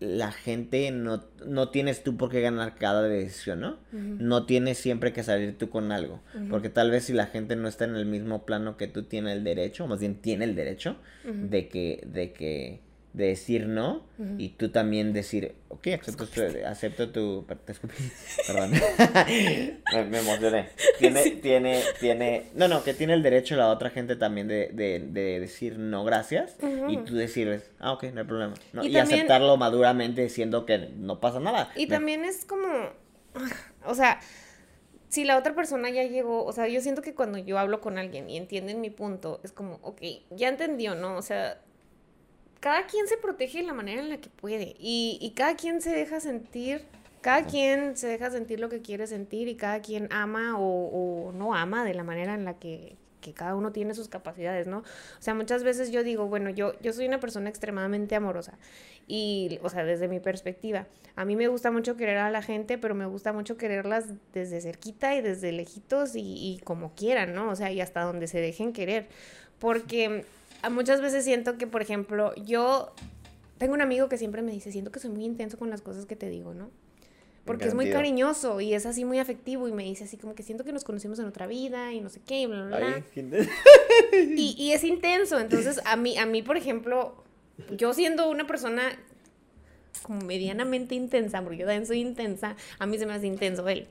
[0.00, 3.78] la gente no, no tienes tú por qué ganar cada decisión, ¿no?
[3.92, 6.20] No tienes siempre que salir tú con algo.
[6.48, 9.36] Porque tal vez si la gente no está en el mismo plano que tú tienes
[9.36, 12.80] el derecho, o más bien tiene el derecho de que, de que
[13.12, 17.46] de decir no y tú también decir, ok, acepto, tu, acepto tu...
[18.46, 18.72] Perdón.
[20.10, 20.68] me, emocioné.
[20.98, 22.46] Tiene, tiene, tiene...
[22.54, 26.04] No, no, que tiene el derecho la otra gente también de, de, de decir no
[26.04, 26.56] gracias
[26.88, 28.54] y tú decirles, ah, ok, no hay problema.
[28.82, 31.70] Y, aceptarlo maduramente diciendo que no pasa nada.
[31.76, 32.66] Y también es como,
[33.86, 34.20] o sea,
[35.08, 37.96] si la otra persona ya llegó, o sea, yo siento que cuando yo hablo con
[37.96, 41.16] alguien y entienden mi punto, es como, ok, ya entendió, ¿no?
[41.16, 41.58] O sea
[42.60, 45.80] cada quien se protege de la manera en la que puede y, y cada quien
[45.80, 46.84] se deja sentir,
[47.22, 51.32] cada quien se deja sentir lo que quiere sentir y cada quien ama o, o
[51.32, 54.78] no ama de la manera en la que, que, cada uno tiene sus capacidades, ¿no?
[54.78, 58.58] O sea, muchas veces yo digo, bueno, yo, yo soy una persona extremadamente amorosa
[59.06, 62.76] y, o sea, desde mi perspectiva, a mí me gusta mucho querer a la gente,
[62.76, 67.50] pero me gusta mucho quererlas desde cerquita y desde lejitos y, y como quieran, ¿no?
[67.50, 69.08] O sea, y hasta donde se dejen querer,
[69.58, 70.24] porque
[70.68, 72.92] muchas veces siento que, por ejemplo, yo
[73.56, 76.06] tengo un amigo que siempre me dice, siento que soy muy intenso con las cosas
[76.06, 76.70] que te digo, ¿no?
[77.44, 80.42] Porque es muy cariñoso y es así muy afectivo y me dice así como que
[80.42, 83.04] siento que nos conocimos en otra vida y no sé qué, y bla, bla, bla.
[84.36, 87.24] y, y, es intenso, entonces a mí, a mí, por ejemplo,
[87.76, 88.92] yo siendo una persona
[90.02, 93.88] como medianamente intensa, porque yo también soy intensa, a mí se me hace intenso él.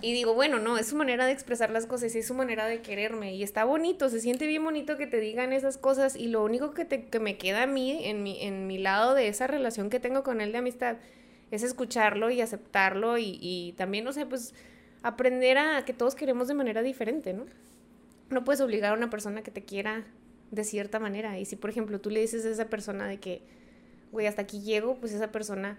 [0.00, 2.82] Y digo, bueno, no, es su manera de expresar las cosas es su manera de
[2.82, 3.34] quererme.
[3.34, 6.14] Y está bonito, se siente bien bonito que te digan esas cosas.
[6.14, 9.14] Y lo único que, te, que me queda a mí, en mi, en mi lado
[9.14, 10.96] de esa relación que tengo con él de amistad,
[11.50, 13.18] es escucharlo y aceptarlo.
[13.18, 14.54] Y, y también, no sé, pues
[15.02, 17.46] aprender a que todos queremos de manera diferente, ¿no?
[18.30, 20.04] No puedes obligar a una persona que te quiera
[20.50, 21.38] de cierta manera.
[21.38, 23.42] Y si, por ejemplo, tú le dices a esa persona de que,
[24.12, 25.78] güey, hasta aquí llego, pues esa persona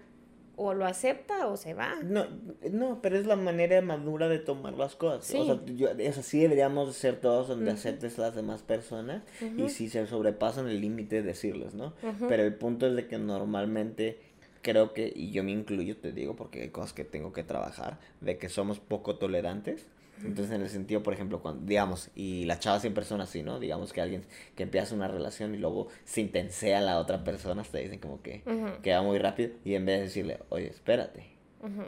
[0.62, 1.94] o lo acepta o se va.
[2.02, 2.26] No,
[2.70, 5.24] no, pero es la manera madura de tomar las cosas.
[5.24, 5.38] Sí.
[5.38, 9.22] O sea, yo, es así deberíamos ser todos donde aceptes a las demás personas
[9.56, 11.94] y si se sobrepasan el límite decirles, ¿no?
[12.28, 14.18] Pero el punto es de que normalmente
[14.60, 17.98] creo que, y yo me incluyo, te digo, porque hay cosas que tengo que trabajar,
[18.20, 19.86] de que somos poco tolerantes
[20.24, 23.58] entonces, en el sentido, por ejemplo, cuando, digamos, y las chavas siempre son así, ¿no?
[23.58, 27.62] Digamos que alguien que empieza una relación y luego se intensea a la otra persona,
[27.62, 28.42] te dicen como que,
[28.82, 31.40] que va muy rápido, y en vez de decirle, oye, espérate,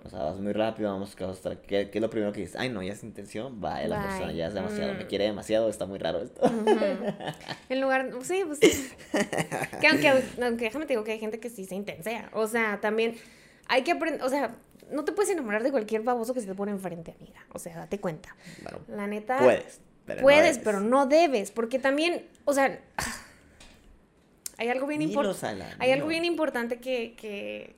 [0.05, 2.57] o sea, vas muy rápido, vamos a estar, ¿qué, ¿qué, es lo primero que dices?
[2.57, 5.09] Ay, no, ya es intención, va, la persona ya es demasiado, me mm.
[5.09, 6.43] quiere demasiado, está muy raro esto.
[7.71, 8.61] En lugar, sí, pues,
[9.81, 10.09] que aunque,
[10.43, 13.17] aunque déjame te digo que hay gente que sí se intensea, o sea, también
[13.67, 14.55] hay que aprender, o sea,
[14.93, 17.41] no te puedes enamorar de cualquier baboso que se te pone enfrente, amiga.
[17.53, 18.35] O sea, date cuenta.
[18.89, 19.39] la neta.
[19.39, 19.81] Puedes.
[20.07, 21.51] Pero puedes, no pero no debes.
[21.51, 22.81] Porque también, o sea.
[24.59, 25.65] Hay algo bien importante.
[25.79, 27.75] Hay algo bien importante que, que,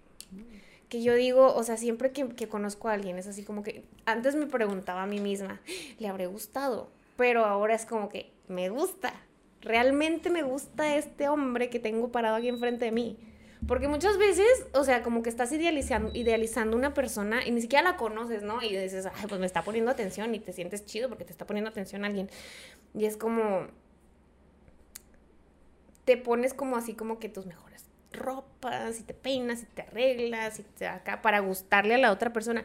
[0.91, 3.85] que, yo digo, o sea, siempre que, que conozco a alguien, es así como que.
[4.05, 5.61] Antes me preguntaba a mí misma,
[5.99, 6.91] ¿le habré gustado?
[7.17, 9.15] Pero ahora es como que me gusta
[9.65, 13.17] realmente me gusta este hombre que tengo parado aquí enfrente de mí.
[13.67, 17.83] Porque muchas veces, o sea, como que estás idealizando, idealizando una persona y ni siquiera
[17.83, 18.63] la conoces, ¿no?
[18.63, 21.47] Y dices, ay, pues me está poniendo atención y te sientes chido porque te está
[21.47, 22.29] poniendo atención alguien.
[22.95, 23.67] Y es como,
[26.05, 30.59] te pones como así como que tus mejores ropas y te peinas y te arreglas
[30.61, 32.65] y te acá para gustarle a la otra persona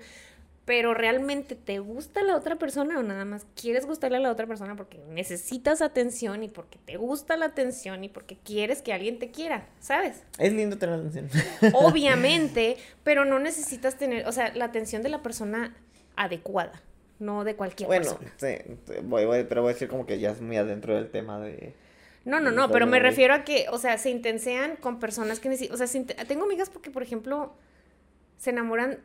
[0.70, 4.46] pero realmente te gusta la otra persona o nada más quieres gustarle a la otra
[4.46, 9.18] persona porque necesitas atención y porque te gusta la atención y porque quieres que alguien
[9.18, 10.22] te quiera, ¿sabes?
[10.38, 11.28] Es lindo tener atención.
[11.74, 15.76] Obviamente, pero no necesitas tener, o sea, la atención de la persona
[16.16, 16.84] adecuada,
[17.18, 18.32] no de cualquier persona.
[18.40, 21.10] Bueno, sí, voy, voy, pero voy a decir como que ya es muy adentro del
[21.10, 21.74] tema de...
[22.26, 25.50] No, no, no, pero me refiero a que, o sea, se intensean con personas que
[25.50, 27.56] necesitan, o sea, tengo amigas porque, por ejemplo,
[28.40, 29.00] se enamoran,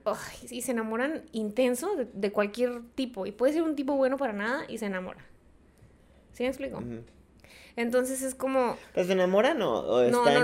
[0.48, 3.26] y se enamoran intenso de, cualquier tipo.
[3.26, 5.26] Y puede ser un tipo bueno para nada y se enamora.
[6.32, 6.80] ¿Sí me explico?
[7.74, 8.76] Entonces es como...
[8.94, 10.36] ¿Pero se enamoran o, o están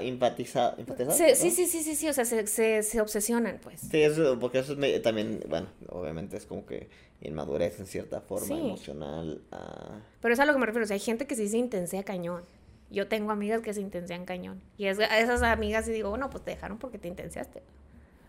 [0.00, 1.16] empatizados?
[1.16, 3.80] Sí, sí, sí, sí, sí, o sea, se, se, se obsesionan, pues.
[3.80, 6.88] Sí, eso, porque eso es también, bueno, obviamente es como que
[7.20, 9.42] inmadurez en cierta forma emocional.
[9.50, 9.98] Uh...
[10.20, 12.04] Pero es a lo que me refiero, o sea, hay gente que sí se intensea
[12.04, 12.44] cañón.
[12.92, 14.62] Yo tengo amigas que se intensean cañón.
[14.76, 17.60] Y es, a esas amigas y digo, bueno, pues te dejaron porque te intenseaste.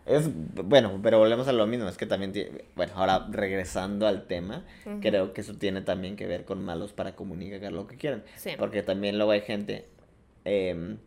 [0.06, 4.26] Es, bueno, pero volvemos a lo mismo, es que también, tiene, bueno, ahora regresando al
[4.26, 4.66] tema,
[5.02, 8.24] creo que eso tiene también que ver con malos para comunicar lo que quieran.
[8.58, 9.86] Porque también luego hay gente,
[10.46, 10.98] eh,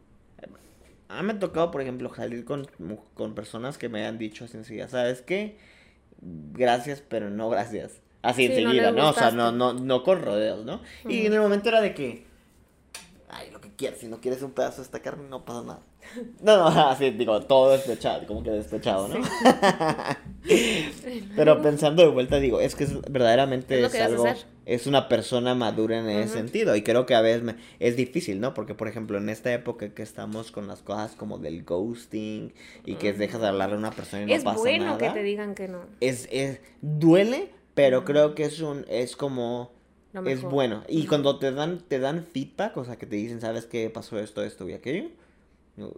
[1.12, 2.66] a mí me ha tocado, por ejemplo, salir con,
[3.14, 5.56] con personas que me han dicho así enseguida, ¿sabes qué?
[6.20, 8.00] Gracias, pero no gracias.
[8.22, 10.80] Así enseguida, no, O sea, no, no, no con rodeos, ¿no?
[11.08, 12.24] Y en el momento era de que,
[13.82, 15.80] quieras, si no quieres un pedazo de esta carne, no pasa nada.
[16.40, 19.16] No, no, así digo, todo despechado, como que despechado, ¿no?
[21.36, 24.24] Pero pensando de vuelta, digo, es que es, verdaderamente es, algo,
[24.66, 26.76] es una persona madura en ese sentido.
[26.76, 28.54] Y creo que a veces es difícil, ¿no?
[28.54, 32.94] Porque, por ejemplo, en esta época que estamos con las cosas como del ghosting y
[32.94, 34.70] que dejas de hablarle a una persona y no pasa nada.
[34.70, 35.80] Es bueno que te digan que no.
[36.00, 39.72] Es, es, duele, pero creo que es un, es como...
[40.26, 40.82] Es bueno.
[40.88, 44.18] Y cuando te dan, te dan feedback, o sea, que te dicen, ¿sabes qué pasó
[44.18, 45.08] esto, esto y aquello?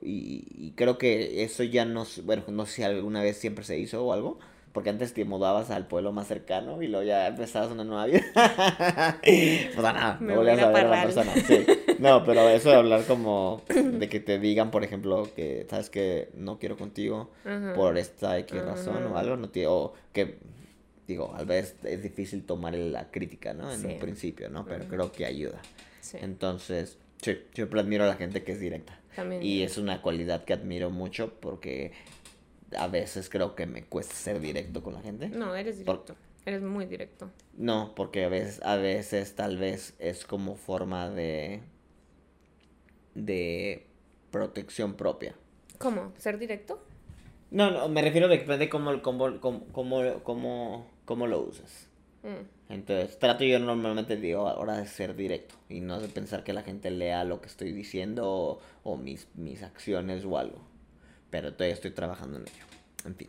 [0.02, 4.04] Y, creo que eso ya no, bueno, no sé si alguna vez siempre se hizo
[4.04, 4.38] o algo,
[4.72, 8.22] porque antes te mudabas al pueblo más cercano y luego ya empezabas una nueva vida.
[9.22, 11.32] pues nada, no volvías a ver a la persona.
[11.98, 16.28] No, pero eso de hablar como de que te digan, por ejemplo, que sabes que
[16.34, 17.30] no quiero contigo
[17.74, 20.38] por esta X razón o algo, no o que
[21.06, 23.72] digo, a veces es difícil tomar la crítica, ¿no?
[23.72, 24.64] En un principio, ¿no?
[24.64, 25.60] Pero creo que ayuda.
[26.14, 29.00] Entonces, sí, yo admiro a la gente que es directa.
[29.40, 31.92] Y es una cualidad que admiro mucho porque
[32.76, 35.28] a veces creo que me cuesta ser directo con la gente.
[35.28, 36.16] No, eres directo.
[36.46, 37.30] Eres muy directo.
[37.56, 41.62] No, porque a veces, a veces tal vez es como forma de
[43.14, 43.86] de
[44.30, 45.34] protección propia.
[45.78, 46.12] ¿Cómo?
[46.18, 46.82] ¿Ser directo?
[47.50, 51.88] No, no, me refiero de depende cómo, cómo, cómo, cómo, cómo lo usas.
[52.22, 52.72] Mm.
[52.72, 56.62] Entonces, trato yo normalmente, digo, ahora de ser directo y no de pensar que la
[56.62, 60.60] gente lea lo que estoy diciendo o, mis, mis acciones o algo.
[61.30, 62.64] Pero todavía estoy trabajando en ello.
[63.04, 63.28] En fin.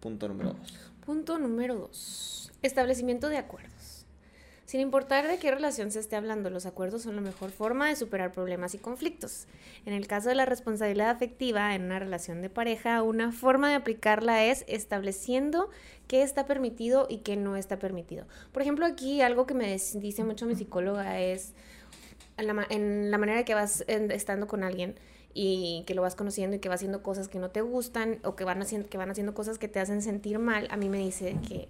[0.00, 0.78] Punto número dos.
[1.04, 2.52] Punto número dos.
[2.62, 3.77] Establecimiento de acuerdos.
[4.68, 7.96] Sin importar de qué relación se esté hablando, los acuerdos son la mejor forma de
[7.96, 9.46] superar problemas y conflictos.
[9.86, 13.76] En el caso de la responsabilidad afectiva en una relación de pareja, una forma de
[13.76, 15.70] aplicarla es estableciendo
[16.06, 18.26] qué está permitido y qué no está permitido.
[18.52, 21.54] Por ejemplo, aquí algo que me dice mucho mi psicóloga es
[22.36, 22.46] en
[23.10, 24.96] la, manera que vas estando con alguien
[25.32, 28.36] y que lo vas conociendo y que va haciendo cosas que no te gustan o
[28.36, 30.98] que van haciendo, que van haciendo cosas que te hacen sentir mal, a mí me
[30.98, 31.68] dice que...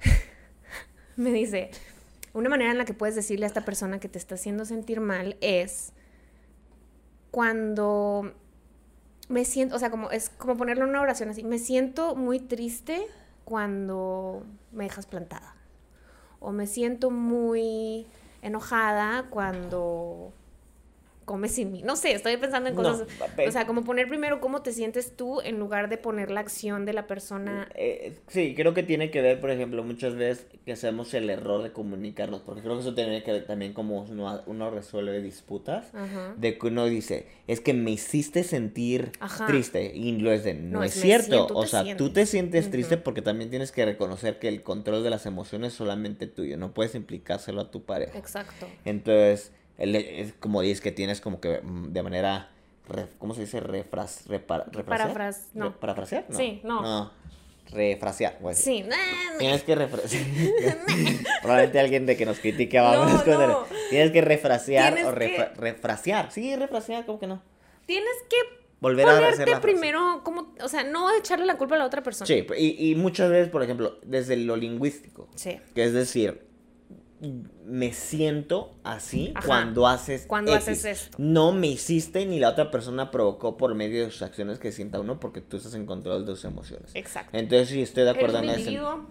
[1.16, 1.70] me dice,
[2.32, 5.00] una manera en la que puedes decirle a esta persona que te está haciendo sentir
[5.00, 5.92] mal es
[7.30, 8.34] cuando
[9.28, 13.06] me siento, o sea, como es como ponerle una oración así, me siento muy triste
[13.44, 15.54] cuando me dejas plantada.
[16.40, 18.06] O me siento muy
[18.42, 20.32] enojada cuando
[21.24, 21.82] come sin mí.
[21.82, 23.06] No sé, estoy pensando en cosas.
[23.46, 26.84] o sea, como poner primero cómo te sientes tú en lugar de poner la acción
[26.84, 27.68] de la persona.
[27.74, 31.62] Eh, sí, creo que tiene que ver, por ejemplo, muchas veces que hacemos el error
[31.62, 34.02] de comunicarnos, porque creo que eso tiene que ver también como
[34.46, 35.92] uno, resuelve disputas,
[36.36, 39.12] de que uno dice, es que me hiciste sentir
[39.46, 43.22] triste, y lo es de, no, es, cierto, o sea, tú te sientes triste porque
[43.22, 46.94] también tienes que reconocer que el control de las emociones es solamente tuyo, no puedes
[46.94, 48.18] implicárselo a tu pareja.
[48.18, 48.66] Exacto.
[48.84, 52.50] Entonces es como dices que tienes como que mm, de manera,
[53.18, 53.60] ¿cómo se dice?
[53.60, 55.78] Refras, repar, Parafras, no.
[55.78, 56.26] ¿Parafrasear?
[56.30, 56.82] Sí, no.
[56.82, 57.12] No.
[57.70, 58.36] refrasear.
[58.40, 58.54] güey.
[58.54, 58.84] Sí.
[59.38, 60.24] Tienes que refrasear.
[61.42, 63.06] Probablemente alguien de que nos critique en No,
[63.46, 63.66] no.
[63.90, 66.30] Tienes que refrasear Tienes o refra- que- refrasear.
[66.30, 67.42] Sí, refrasear, ¿cómo que no?
[67.86, 71.84] Tienes que Volver a ponerte primero, como, o sea, no echarle la culpa a la
[71.84, 72.26] otra persona.
[72.26, 75.28] Sí, y, y muchas veces, por ejemplo, desde lo lingüístico.
[75.34, 75.60] Sí.
[75.74, 76.49] Que es decir,
[77.66, 79.46] me siento así Ajá.
[79.46, 80.62] cuando haces Cuando X.
[80.68, 81.18] haces esto.
[81.20, 84.98] No me hiciste ni la otra persona provocó por medio de sus acciones que sienta
[85.00, 86.90] uno porque tú estás en control de tus emociones.
[86.94, 87.36] Exacto.
[87.36, 89.06] Entonces sí estoy de acuerdo Eres en individuo.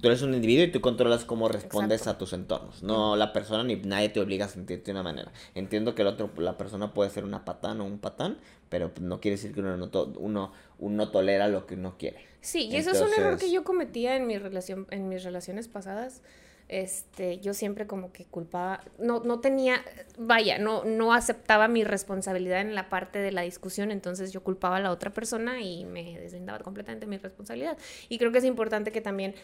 [0.00, 2.16] Tú eres un individuo y tú controlas cómo respondes Exacto.
[2.16, 2.82] a tus entornos.
[2.82, 5.32] No la persona ni nadie te obliga a sentirte de una manera.
[5.54, 8.36] Entiendo que el otro, la persona puede ser una patán o un patán,
[8.68, 12.18] pero no quiere decir que uno no, to- uno, uno tolera lo que uno quiere.
[12.42, 15.68] Sí, y eso es un error que yo cometía en mi relación, en mis relaciones
[15.68, 16.20] pasadas.
[16.68, 19.84] Este, yo siempre como que culpaba, no, no tenía,
[20.18, 24.78] vaya, no, no aceptaba mi responsabilidad en la parte de la discusión, entonces yo culpaba
[24.78, 27.76] a la otra persona y me deslindaba completamente mi responsabilidad.
[28.08, 29.34] Y creo que es importante que también,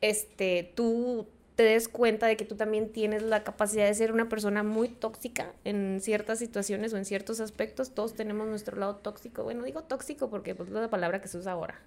[0.00, 4.28] este, tú te des cuenta de que tú también tienes la capacidad de ser una
[4.28, 7.94] persona muy tóxica en ciertas situaciones o en ciertos aspectos.
[7.94, 9.44] Todos tenemos nuestro lado tóxico.
[9.44, 11.80] Bueno, digo tóxico porque pues, es la palabra que se usa ahora.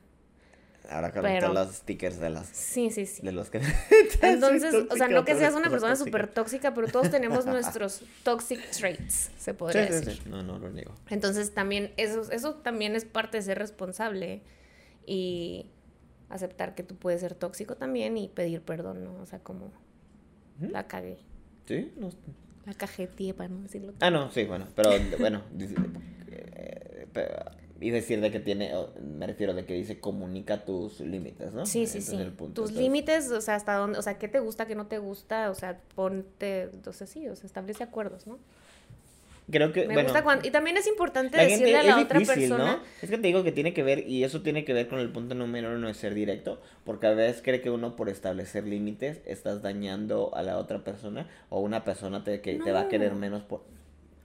[0.90, 3.22] Ahora con Pero- los stickers de, las, Sí, sí, sí.
[3.22, 3.60] de los que...
[4.22, 8.70] Entonces, o sea, no que seas una persona súper tóxica, pero todos tenemos nuestros toxic
[8.72, 10.22] traits, se podría Sí, decir.
[10.24, 10.30] sí.
[10.30, 10.94] No, no lo niego.
[11.10, 14.42] Entonces, también, eso, eso también es parte de ser responsable
[15.06, 15.70] y
[16.30, 19.16] aceptar que tú puedes ser tóxico también y pedir perdón, ¿no?
[19.22, 19.72] O sea, como
[20.60, 21.18] la cagué,
[21.66, 22.10] Sí, no.
[22.66, 23.94] la cajeteé, para no decirlo.
[24.00, 25.44] Ah, no, sí, bueno, pero bueno,
[26.32, 31.54] eh, pero- y decir de que tiene, me refiero de que dice comunica tus límites,
[31.54, 31.66] ¿no?
[31.66, 32.16] Sí, sí, sí.
[32.38, 32.62] punto.
[32.62, 34.98] Tus Entonces, límites, o sea, hasta dónde, o sea, qué te gusta, qué no te
[34.98, 38.40] gusta, o sea, ponte, o sea, sí, o sea, establece acuerdos, ¿no?
[39.50, 42.04] Creo que, Me bueno, gusta cuando, y también es importante la decirle a la es
[42.06, 42.78] otra difícil, persona.
[42.78, 42.84] ¿no?
[43.02, 45.10] Es que te digo que tiene que ver, y eso tiene que ver con el
[45.10, 49.22] punto número uno de ser directo, porque a veces cree que uno por establecer límites
[49.26, 53.14] estás dañando a la otra persona, o una persona te, que te va a querer
[53.14, 53.20] No.
[53.20, 53.62] menos por...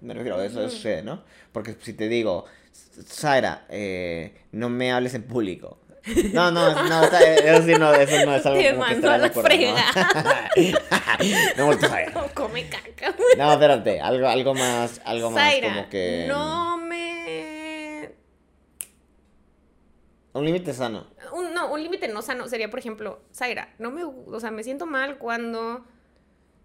[0.02, 1.22] Me refiero a eso, eso sucede, ¿no?
[1.52, 2.44] Porque si te digo,
[3.06, 5.78] Zaira, eh, no me hables en público.
[6.32, 9.18] No, no, no, eso sí no, eso no es algo Te como que mando a
[9.18, 9.56] la acuerdo,
[11.56, 11.72] ¿no?
[11.72, 11.72] no.
[11.72, 13.14] No, come caca.
[13.38, 16.26] No, espérate, algo, algo más, algo más como que...
[16.28, 18.10] no me...
[20.32, 21.06] Un límite sano.
[21.32, 24.02] Un, no, un límite no sano sería, por ejemplo, Zaira, no me...
[24.02, 25.86] O sea, me siento mal cuando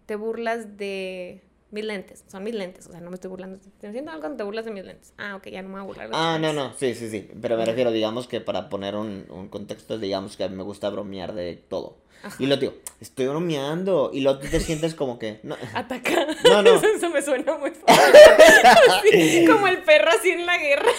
[0.07, 2.23] te burlas de mis lentes.
[2.27, 3.59] Son mis lentes, o sea, no me estoy burlando.
[3.81, 5.13] Me siento mal cuando te burlas de mis lentes.
[5.17, 7.29] Ah, ok, ya no me voy a burlar de Ah, no, no, sí, sí, sí.
[7.41, 11.33] Pero me refiero, digamos que para poner un, un contexto, digamos que me gusta bromear
[11.33, 11.97] de todo.
[12.23, 12.35] Ajá.
[12.39, 14.09] Y lo digo, estoy bromeando.
[14.13, 15.39] Y luego tú te sientes como que.
[15.43, 16.27] No, Atacar.
[16.45, 16.75] No, no.
[16.75, 17.71] Eso, eso me suena muy.
[17.87, 20.91] Así, como el perro así en la guerra.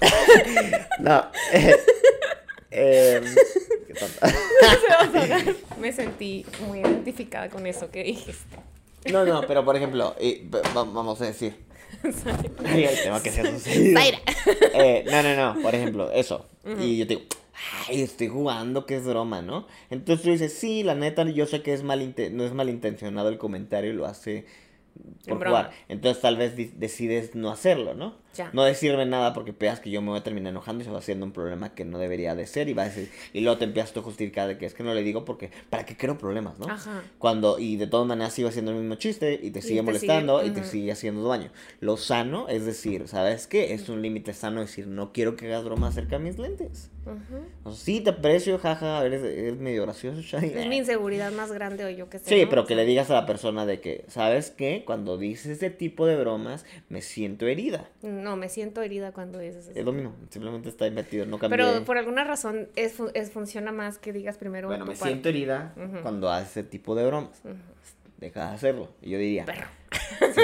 [1.00, 1.26] no.
[1.52, 1.76] eh,
[2.70, 3.24] em,
[3.86, 4.28] qué tonta.
[4.28, 5.56] Se va a ahogar.
[5.78, 8.56] Me sentí muy identificada con eso que dijiste.
[9.10, 11.54] No, no, pero por ejemplo, y, va- vamos a decir.
[12.64, 13.98] Ay, el tema que se ha sucedido.
[13.98, 14.18] Zaira.
[14.74, 16.46] Eh, no, no, no, por ejemplo, eso.
[16.80, 17.26] Y yo te digo,
[17.88, 19.66] ay, estoy jugando, que es broma, ¿no?
[19.90, 23.38] Entonces tú dices, sí, la neta, yo sé que es malinte- no es malintencionado el
[23.38, 24.44] comentario y lo hace
[25.26, 25.70] por jugar.
[25.88, 28.14] Entonces tal vez decides no hacerlo, ¿no?
[28.36, 28.50] Ya.
[28.52, 30.98] No decirme nada porque veas que yo me voy a terminar enojando y se va
[30.98, 33.64] haciendo un problema que no debería de ser y va a decir, y luego te
[33.64, 36.16] empiezas tú a justificar de que es que no le digo porque, ¿para qué creo
[36.16, 36.66] problemas, no?
[36.70, 37.02] Ajá.
[37.18, 39.82] Cuando, y de todas maneras sigue haciendo el mismo chiste y te Y sigue te
[39.82, 41.50] molestando sigue- y te sigue haciendo daño.
[41.80, 43.74] Lo sano es decir, ¿sabes qué?
[43.74, 46.90] Es un límite sano decir, no quiero que hagas broma acerca de mis lentes.
[47.64, 50.52] O sea, sí, te aprecio, jaja, eres, eres medio gracioso, Shai.
[50.54, 52.26] Es mi inseguridad más grande o yo que sé.
[52.28, 52.50] Sí, ¿no?
[52.50, 54.82] pero que le digas a la persona de que, ¿sabes qué?
[54.86, 57.88] Cuando dices ese tipo de bromas, me siento herida.
[58.20, 59.78] No, me siento herida cuando dices eso.
[59.78, 61.56] Es lo mismo, simplemente está invertido, no cambié.
[61.58, 65.74] Pero por alguna razón es, es- funciona más que digas primero Bueno, me siento herida
[66.02, 67.40] cuando haces ese tipo de bromas.
[67.44, 67.54] Ujú.
[68.18, 68.88] Deja de hacerlo.
[69.00, 69.66] Y yo diría, Perro.
[70.20, 70.42] Sí,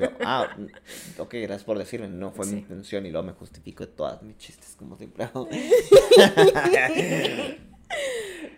[0.00, 2.54] yo, ah, mm, ok, gracias por decirme, no fue Sí.
[2.54, 5.46] mi intención y luego me justifico de todas mis chistes como siempre hago.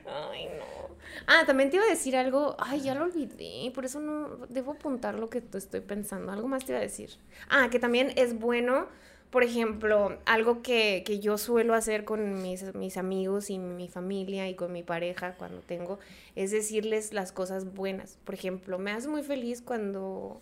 [0.07, 0.80] Ay, no.
[1.27, 2.57] Ah, también te iba a decir algo.
[2.59, 3.71] Ay, ya lo olvidé.
[3.75, 6.33] Por eso no debo apuntar lo que estoy pensando.
[6.33, 7.11] Algo más te iba a decir.
[7.49, 8.87] Ah, que también es bueno,
[9.31, 14.49] por ejemplo, algo que, que yo suelo hacer con mis, mis amigos y mi familia
[14.49, 15.99] y con mi pareja cuando tengo,
[16.35, 18.19] es decirles las cosas buenas.
[18.25, 20.41] Por ejemplo, me hace muy feliz cuando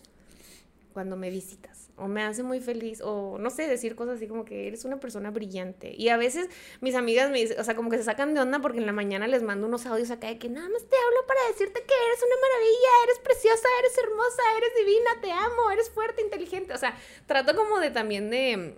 [0.93, 1.88] cuando me visitas.
[1.99, 4.99] O me hace muy feliz, o no sé, decir cosas así como que eres una
[4.99, 5.93] persona brillante.
[5.95, 6.47] Y a veces
[6.81, 8.93] mis amigas me dicen, o sea, como que se sacan de onda porque en la
[8.93, 11.93] mañana les mando unos audios acá de que nada más te hablo para decirte que
[12.07, 16.73] eres una maravilla, eres preciosa, eres hermosa, eres divina, te amo, eres fuerte, inteligente.
[16.73, 16.97] O sea,
[17.27, 18.75] trato como de también de,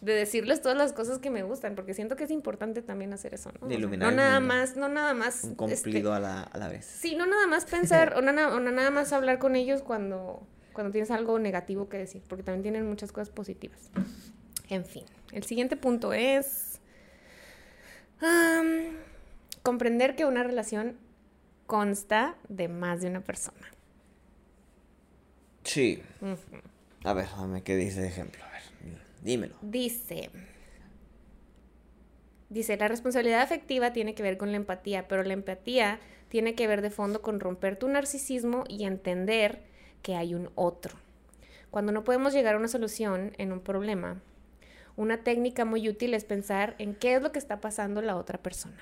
[0.00, 3.34] de decirles todas las cosas que me gustan, porque siento que es importante también hacer
[3.34, 3.60] eso, ¿no?
[3.60, 4.54] De O sea, iluminar no nada mundo.
[4.54, 5.44] más, no nada más.
[5.44, 6.86] Un este, cumplido a, la, a la vez.
[6.86, 10.46] Sí, no nada más pensar, o, no, o no nada más hablar con ellos cuando,
[10.78, 13.90] cuando tienes algo negativo que decir, porque también tienen muchas cosas positivas.
[14.68, 15.02] En fin,
[15.32, 16.78] el siguiente punto es
[19.64, 20.96] comprender que una relación
[21.66, 23.66] consta de más de una persona.
[25.64, 26.00] Sí.
[27.02, 28.44] A ver, dame qué dice de ejemplo.
[28.44, 28.62] A ver,
[29.24, 29.56] dímelo.
[29.62, 30.30] Dice,
[32.50, 35.98] dice, la responsabilidad afectiva tiene que ver con la empatía, pero la empatía
[36.28, 39.66] tiene que ver de fondo con romper tu narcisismo y entender
[40.02, 40.96] que hay un otro.
[41.70, 44.20] Cuando no podemos llegar a una solución en un problema,
[44.96, 48.38] una técnica muy útil es pensar en qué es lo que está pasando la otra
[48.38, 48.76] persona.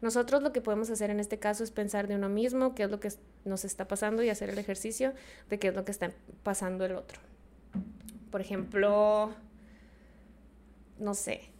[0.00, 2.90] Nosotros lo que podemos hacer en este caso es pensar de uno mismo qué es
[2.90, 3.12] lo que
[3.44, 5.12] nos está pasando y hacer el ejercicio
[5.48, 7.18] de qué es lo que está pasando el otro.
[8.30, 9.32] Por ejemplo,
[10.98, 11.50] no sé,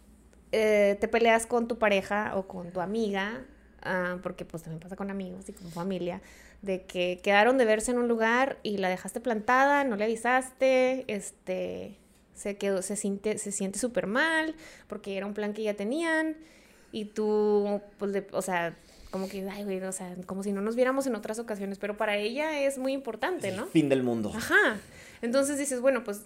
[0.51, 3.45] eh, te peleas con tu pareja o con tu amiga,
[3.81, 6.21] ah, porque pues también pasa con amigos y con familia,
[6.61, 11.05] de que quedaron de verse en un lugar y la dejaste plantada, no le avisaste,
[11.07, 11.97] este,
[12.33, 14.55] se quedó, se siente, se siente súper mal,
[14.87, 16.35] porque era un plan que ya tenían,
[16.91, 18.75] y tú, pues, de- o sea,
[19.11, 21.97] como que, ay, güey, o sea, como si no nos viéramos en otras ocasiones, pero
[21.97, 23.65] para ella es muy importante, ¿no?
[23.67, 24.31] Fin del mundo.
[24.35, 24.79] Ajá.
[25.21, 26.25] Entonces dices, bueno, pues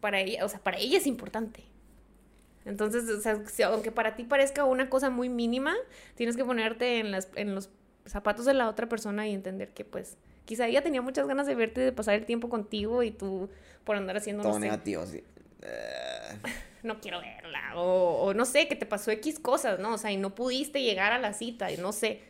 [0.00, 1.64] para ella, o sea, para ella es importante.
[2.64, 5.74] Entonces, o sea, aunque para ti parezca una cosa muy mínima,
[6.14, 7.70] tienes que ponerte en, las, en los
[8.08, 11.54] zapatos de la otra persona y entender que, pues, quizá ella tenía muchas ganas de
[11.54, 13.48] verte, de pasar el tiempo contigo y tú
[13.84, 15.22] por andar haciendo, Todo no sé, negativo, sí.
[15.62, 16.38] Eh,
[16.82, 19.94] no quiero verla, o, o no sé, que te pasó X cosas, ¿no?
[19.94, 22.20] O sea, y no pudiste llegar a la cita, y no sé.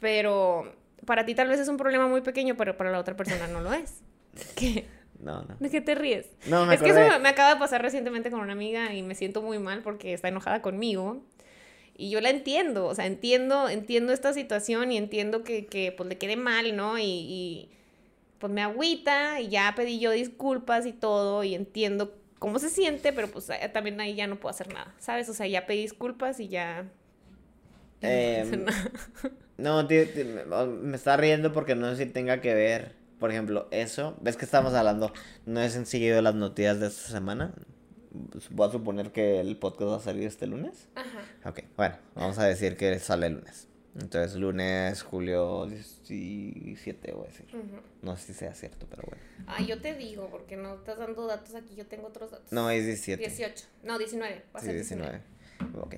[0.00, 3.46] Pero para ti tal vez es un problema muy pequeño, pero para la otra persona
[3.46, 4.02] no lo es.
[4.56, 4.86] ¿Qué?
[5.20, 5.56] no, no.
[5.58, 6.28] ¿De qué te ríes?
[6.46, 9.14] No, me es que eso me acaba de pasar recientemente con una amiga y me
[9.14, 11.22] siento muy mal porque está enojada conmigo.
[11.96, 16.08] Y yo la entiendo, o sea, entiendo, entiendo esta situación y entiendo que, que pues
[16.08, 16.98] le quede mal, ¿no?
[16.98, 17.68] Y, y,
[18.38, 23.12] pues me agüita y ya pedí yo disculpas y todo y entiendo cómo se siente,
[23.12, 25.28] pero pues también ahí ya no puedo hacer nada, ¿sabes?
[25.28, 26.84] O sea, ya pedí disculpas y ya...
[28.02, 28.08] ya
[28.44, 28.90] no Em, nada.
[29.56, 32.96] No, tío, tío, me, oh, me está riendo porque no sé si tenga que ver,
[33.18, 34.16] por ejemplo, eso.
[34.20, 35.12] ¿Ves que estamos hablando?
[35.46, 37.54] No es en seguido las noticias de esta semana.
[38.50, 40.88] Voy a suponer que el podcast va a salir este lunes.
[40.94, 41.50] Ajá.
[41.50, 43.68] Ok, bueno, vamos a decir que sale el lunes.
[43.96, 47.46] Entonces, lunes, julio 17, voy a decir.
[48.02, 49.22] No sé si sea cierto, pero bueno.
[49.46, 52.50] Ah, yo te digo, porque no estás dando datos aquí, yo tengo otros datos.
[52.52, 53.22] No, es 17.
[53.24, 53.66] 18.
[53.84, 54.44] No, 19.
[54.54, 55.20] Va a Sí, ser 19.
[55.60, 55.80] 19.
[55.84, 55.94] Ok,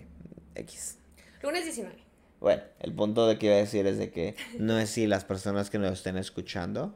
[0.57, 0.99] X.
[1.43, 1.97] Lunes 19.
[2.41, 5.25] Bueno, el punto de que iba a decir es de que no es si las
[5.25, 6.95] personas que nos estén escuchando,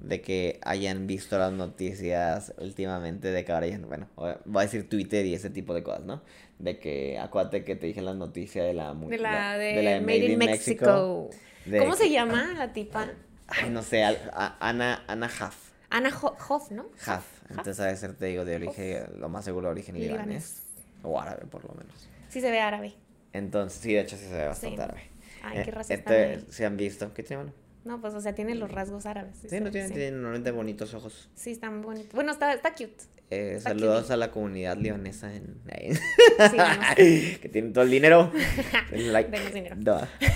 [0.00, 4.88] de que hayan visto las noticias últimamente de que ahora ya, bueno, voy a decir
[4.88, 6.22] Twitter y ese tipo de cosas, ¿no?
[6.58, 8.94] De que, acuérdate que te dije la noticia de la...
[8.94, 11.30] De la de, de la Made in Mexico.
[11.66, 13.08] de ¿Cómo se llama la tipa?
[13.48, 15.70] Ay, no sé, a- Ana, Ana Huff.
[15.90, 16.82] Ana Ho- Hoff, ¿no?
[16.84, 17.24] Huff.
[17.50, 20.18] Entonces, a ser, te digo, de origen, lo más seguro, origen Libanés.
[20.26, 20.62] libanés.
[21.02, 22.08] O árabe, por lo menos.
[22.28, 22.92] Sí se ve árabe.
[23.32, 24.82] Entonces, sí, de hecho, sí se ve bastante Sí.
[24.82, 25.02] árabe.
[25.42, 26.16] Ay, qué Eh, racista.
[26.32, 26.52] este.
[26.52, 27.14] ¿Se han visto?
[27.14, 27.54] ¿Qué tiene malo?
[27.88, 29.38] No, pues, o sea, tiene los rasgos árabes.
[29.40, 29.94] Sí, se no ve, tienen, sí.
[29.94, 31.30] tienen normalmente bonitos ojos.
[31.34, 32.10] Sí, está muy bonito.
[32.14, 32.92] Bueno, está, está cute.
[33.30, 34.12] Eh, Está saludos cute.
[34.12, 35.60] a la comunidad leonesa en...
[35.66, 35.96] Sí,
[36.56, 36.94] no
[37.40, 38.30] que tienen todo el dinero.
[38.92, 39.30] Like.
[39.30, 39.76] Denos dinero.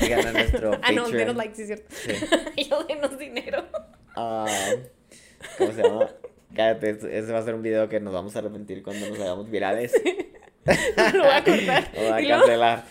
[0.00, 1.86] Sigan a nuestro Ah, no, denos like, sí es cierto.
[1.90, 2.66] Sí.
[2.70, 3.66] Yo denos dinero.
[4.16, 4.46] Ah,
[5.58, 6.08] ¿Cómo se llama?
[6.54, 9.18] Cállate, este- ese va a ser un video que nos vamos a arrepentir cuando nos
[9.20, 9.92] hagamos virales.
[11.14, 11.90] Lo voy a cortar.
[11.94, 12.84] Lo voy a cancelar.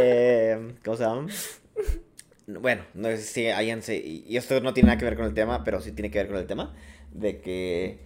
[0.00, 1.26] Eh, ¿Cómo se llama?
[2.46, 3.82] Bueno, no sé si hayan...
[3.82, 6.18] se- Y esto no tiene nada que ver con el tema, pero sí tiene que
[6.18, 6.74] ver con el tema.
[7.12, 7.98] De que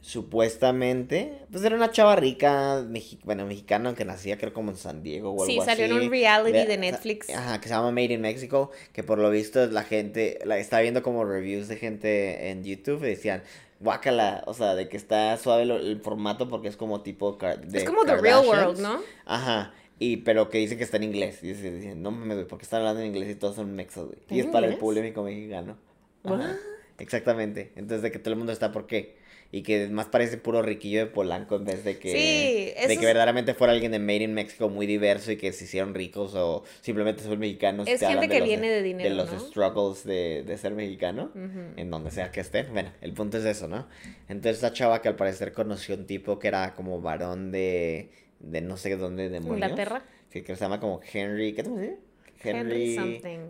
[0.00, 1.32] supuestamente...
[1.50, 5.30] Pues era una chava rica, mexi- bueno, mexicana, aunque nacía creo como en San Diego
[5.30, 6.04] o algo Sí, salió en así.
[6.06, 7.30] un reality De- de Netflix.
[7.30, 10.82] Ajá, que se llama Made in Mexico, que por lo visto la gente, la, estaba
[10.82, 13.42] viendo como reviews de gente en YouTube y decían,
[13.80, 17.78] guácala, o sea, de que está suave lo- el formato porque es como tipo de
[17.78, 18.46] Es como The Real.
[18.46, 19.00] World, ¿no?
[19.26, 19.72] Ajá,
[20.02, 22.64] y pero que dicen que está en inglés, y dice- dicen, no mames, güey, porque
[22.64, 24.18] están hablando en inglés y todos son mexos, güey.
[24.30, 25.76] Y ¿En es para el público mexicano.
[26.24, 26.56] Ajá,
[26.98, 29.20] exactamente, entonces de que todo el mundo está, ¿por qué?
[29.54, 32.96] Y que más parece puro riquillo de Polanco en vez de que, Sí, eso de
[32.96, 36.34] que verdaderamente fuera alguien de Made in Mexico muy diverso y que se hicieron ricos
[36.34, 37.86] o simplemente son mexicanos.
[37.86, 39.38] Es te gente que los- viene de dinero, De los ¿no?
[39.40, 41.30] struggles de, de ser mexicano,
[41.76, 42.72] en donde sea que estén.
[42.72, 43.86] Bueno, el punto es eso, ¿no?
[44.30, 48.08] Entonces esta chava que al parecer conoció un tipo que era como varón de,
[48.42, 49.56] de no sé dónde demonios.
[49.70, 50.02] Inglaterra.
[50.30, 51.98] Sí, que se llama como Henry, ¿qué te dice?
[52.44, 52.96] Henry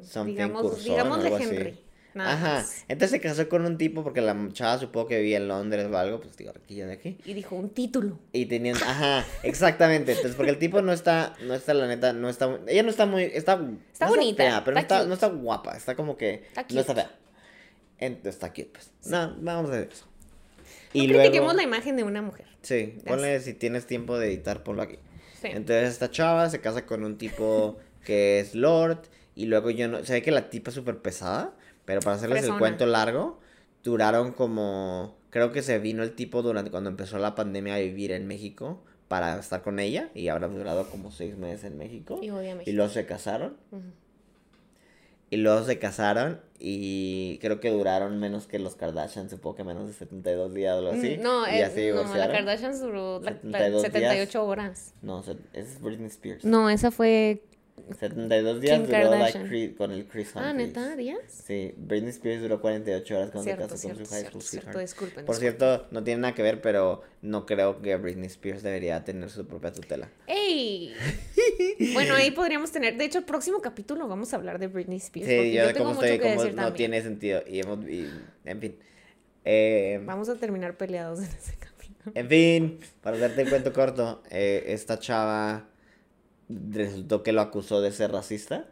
[0.02, 0.26] something.
[0.26, 1.44] Digamos- Curzon, digámosle algo así.
[1.56, 1.78] Henry.
[2.14, 2.54] Nada Ajá.
[2.56, 2.84] más.
[2.88, 5.96] Entonces se casó con un tipo porque la chava supongo que vivía en Londres o
[5.96, 7.16] algo, pues digo, aquí de aquí.
[7.24, 8.18] Y dijo un título.
[8.34, 10.12] Y tenían, ajá, exactamente.
[10.12, 13.06] Entonces, porque el tipo no está, no está, la neta, no está, ella no está
[13.06, 13.58] muy, está,
[13.92, 15.08] Está no bonita, fea, pero no está está, cute.
[15.08, 17.10] no está guapa, está como que, Está no está fea.
[17.98, 18.90] Entonces, está cute, pues.
[19.06, 20.04] No, vamos a ver eso.
[20.94, 22.46] No Y critiquemos luego, la imagen de una mujer.
[22.62, 24.98] sí, ponle, si tienes tiempo de editar, ponlo aquí.
[25.40, 25.48] Sí.
[25.48, 29.00] Entonces, esta chava se casa con un tipo que es Lord,
[29.34, 32.44] y luego yo no, se ve que la tipa es súper pesada, pero para hacerles
[32.44, 33.40] el cuento largo,
[33.82, 38.12] duraron como, creo que se vino el tipo durante cuando empezó la pandemia a vivir
[38.12, 42.28] en México para estar con ella, y habrá durado como seis meses en México, Y
[42.28, 42.76] a y México.
[42.76, 43.82] luego se casaron, Ujú.
[45.32, 49.86] Y luego se casaron, y creo que duraron menos que los Kardashian, supongo que menos
[49.88, 52.36] de 72 días o algo así, No, y eh, ya se no, la divorciaron.
[52.36, 53.92] Kardashian duró la- la 72 días.
[53.92, 54.94] 78 horas.
[55.00, 56.44] No, esa es Britney Spears.
[56.44, 57.42] No, esa fue.
[57.98, 59.48] 72 días Kim duró.
[59.48, 60.68] Chris- con el Chris Ah, Humphries.
[60.68, 61.18] neta, días.
[61.28, 64.30] Sí, Britney Spears duró 48 horas cuando Cierto, se casó cierto, con su high cierto,
[64.40, 64.86] school cierto, sweetheart.
[64.88, 65.24] disculpen.
[65.26, 65.58] Por disculpen.
[65.68, 69.46] cierto, no tiene nada que ver, pero no creo que Britney Spears debería tener su
[69.46, 70.08] propia tutela.
[70.26, 70.94] ¡Ey!
[71.94, 72.96] bueno, ahí podríamos tener.
[72.96, 75.28] De hecho, el próximo capítulo vamos a hablar de Britney Spears.
[75.28, 76.76] Sí, yo yo de tengo cómo mucho estoy, que cómo decir no también.
[76.76, 77.42] tiene sentido.
[77.46, 78.08] Y hemos, y-
[78.44, 78.76] en fin.
[79.44, 82.12] Eh, Vamos a terminar peleados en ese capítulo.
[82.14, 85.68] en fin, para hacerte el cuento corto, eh, esta chava
[86.70, 88.66] resultó que lo acusó de ser racista.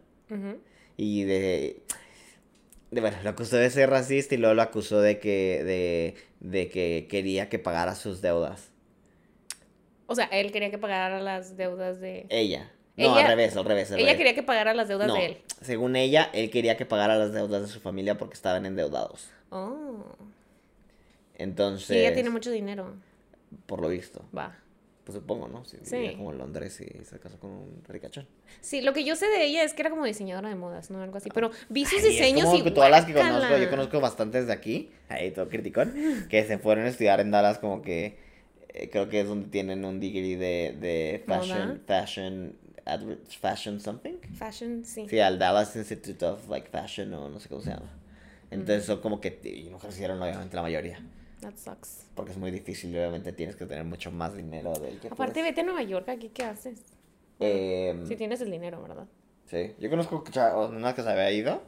[0.96, 1.82] Y de,
[2.90, 6.68] de- bueno, lo acusó de ser racista y luego lo acusó de que de, de
[6.68, 8.68] que quería que pagara sus deudas.
[10.06, 12.26] O sea, él quería que pagara las deudas de.
[12.30, 12.70] Ella.
[12.96, 13.90] No, Ella- al revés, al revés.
[13.92, 14.18] al Ella revés.
[14.18, 15.38] quería que pagara las deudas No, de él.
[15.62, 19.30] según ella, él quería que pagara las deudas de su familia porque estaban endeudados.
[19.50, 20.04] Oh.
[21.36, 22.94] Entonces, Y ella tiene mucho dinero.
[23.66, 24.56] por lo visto, Va.
[25.04, 25.64] Pues supongo, ¿no?
[25.64, 25.96] Si Sí.
[25.96, 28.26] vivía como en Londres y se casó con un ricachón.
[28.60, 31.00] Sí, lo que yo sé de ella es que era como diseñadora de modas, ¿no?
[31.02, 31.30] Algo así.
[31.32, 32.62] Pero vi sus Ay, es diseños como y.
[32.62, 35.94] que todas las que conozco, yo conozco bastantes de aquí, ahí todo criticón,
[36.28, 38.18] que se fueron a estudiar en Dallas como que
[38.68, 41.78] eh, creo que es donde tienen un degree de, de fashion, ¿Moda?
[41.86, 42.56] fashion,
[43.40, 44.14] fashion something.
[44.34, 45.06] Fashion, sí.
[45.08, 47.90] Sí, al Dallas Institute of like Fashion o no sé cómo se llama.
[48.50, 51.00] Entonces son como que, y no ejercieron obviamente la mayoría,
[51.40, 52.06] That sucks.
[52.14, 55.34] porque es muy difícil y obviamente tienes que tener mucho más dinero del que Aparte,
[55.40, 55.50] puedes.
[55.50, 56.82] vete a Nueva York, aquí, ¿qué haces?
[57.38, 59.06] Em, Si tienes el dinero, ¿verdad?
[59.46, 60.22] Sí, yo conozco
[60.70, 61.62] una que se había ido,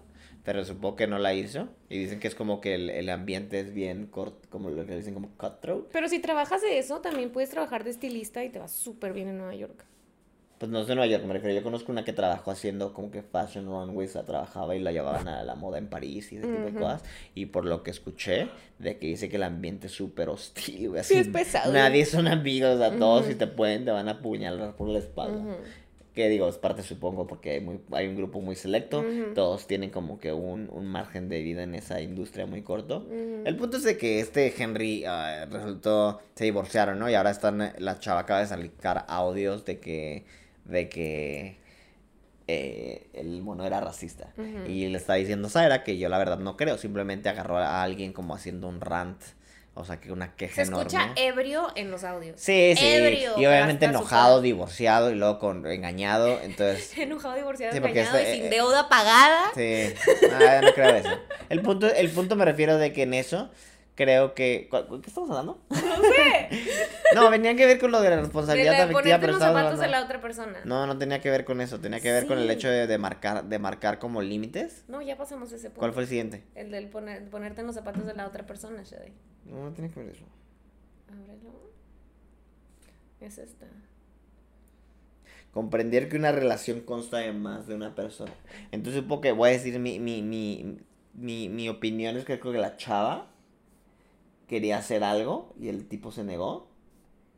[0.44, 1.68] pero supongo que no la hizo.
[1.88, 4.94] Y dicen que es como que el, el ambiente es bien corto, como lo que
[4.96, 5.86] dicen como cutthroat.
[5.90, 9.28] Pero si trabajas de eso, también puedes trabajar de estilista y te va súper bien
[9.28, 9.84] en Nueva York.
[10.62, 11.56] Pues no es de Nueva York, me refiero.
[11.56, 15.26] Yo conozco una que trabajó haciendo como que fashion runways, la trabajaba y la llevaban
[15.26, 16.78] a la moda en París y ese tipo de Ujú.
[16.78, 17.02] cosas.
[17.34, 18.46] Y por lo que escuché,
[18.78, 21.02] de que dice que el ambiente es súper hostil, güey.
[21.02, 21.72] Sí, es pesado.
[21.72, 23.32] Nadie son amigos, a todos Ujú.
[23.32, 25.36] si te pueden, te van a apuñalar por la espalda.
[25.38, 25.50] Ujú.
[26.14, 29.04] Que digo, es parte supongo porque hay, muy, hay un grupo muy selecto,
[29.34, 33.04] todos tienen como que un, un margen de vida en esa industria muy corto.
[33.44, 37.10] El punto es de que este Henry ah, resultó, se divorciaron, ¿no?
[37.10, 40.24] Y ahora están, la chava acaba de sacar audios de que,
[40.64, 41.58] de que
[42.48, 44.28] eh, el mono era racista.
[44.68, 48.12] Y le está diciendo Zaira que yo la verdad no creo, simplemente agarró a alguien
[48.12, 49.20] como haciendo un rant,
[49.74, 50.82] o sea, que una queja Se enorme.
[50.86, 52.38] escucha ebrio en los audios.
[52.38, 52.84] Sí, sí.
[52.86, 56.96] ebrio, y obviamente enojado, divorciado y luego con engañado, entonces...
[56.98, 59.50] Enojado, divorciado, Sí, engañado este- y sin eh, deuda pagada.
[59.54, 59.94] Sí,
[60.30, 61.18] ah, no creo eso.
[61.48, 63.50] El punto, el punto me refiero de que en eso
[63.94, 64.68] creo que...
[64.70, 65.60] ¿cu- cu- ¿Qué estamos hablando?
[65.70, 66.48] No sé.
[67.14, 69.42] No, venía que ver con lo de la De responsabilidad la- afectiva, ponerte pero los
[69.42, 70.60] estaba zapatos de la otra persona.
[70.64, 72.96] No, no tenía que ver con eso, tenía que ver con el hecho de, de
[72.96, 74.84] marcar, de marcar como límites.
[74.88, 75.80] No, ya pasamos ese punto.
[75.80, 76.42] ¿Cuál fue el siguiente?
[76.54, 79.12] El del poner, ponerte en los zapatos de la otra persona, Shade.
[79.44, 80.24] No, no tiene que ver eso.
[81.10, 81.50] Ábrelo.
[83.20, 83.66] Es esta.
[85.52, 88.32] Comprender que una relación consta de más de una persona.
[88.70, 90.78] Entonces supongo que voy a decir mi, mi, mi,
[91.12, 93.26] mi, mi opinión es que creo que la chava
[94.52, 96.68] quería hacer algo y el tipo se negó.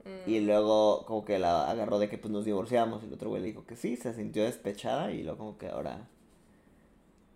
[0.05, 0.29] Mm.
[0.29, 3.41] Y luego como que la agarró de que pues nos divorciamos y el otro güey
[3.41, 6.09] le dijo que sí, se sintió despechada y luego como que ahora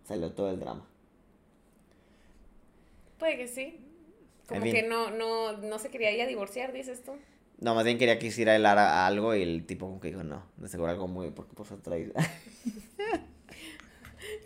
[0.05, 0.85] salió todo el drama.
[3.19, 3.79] Puede que sí.
[4.49, 4.73] Como En fin.
[4.73, 7.13] que no, no, no se quería ella divorciar, dices tú.
[7.61, 10.23] No, más bien quería que hiciera él a- algo y el tipo como que dijo
[10.23, 12.11] no, de seguro algo muy porque pues otra vez.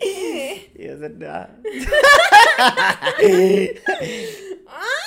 [0.00, 1.48] y yo "No".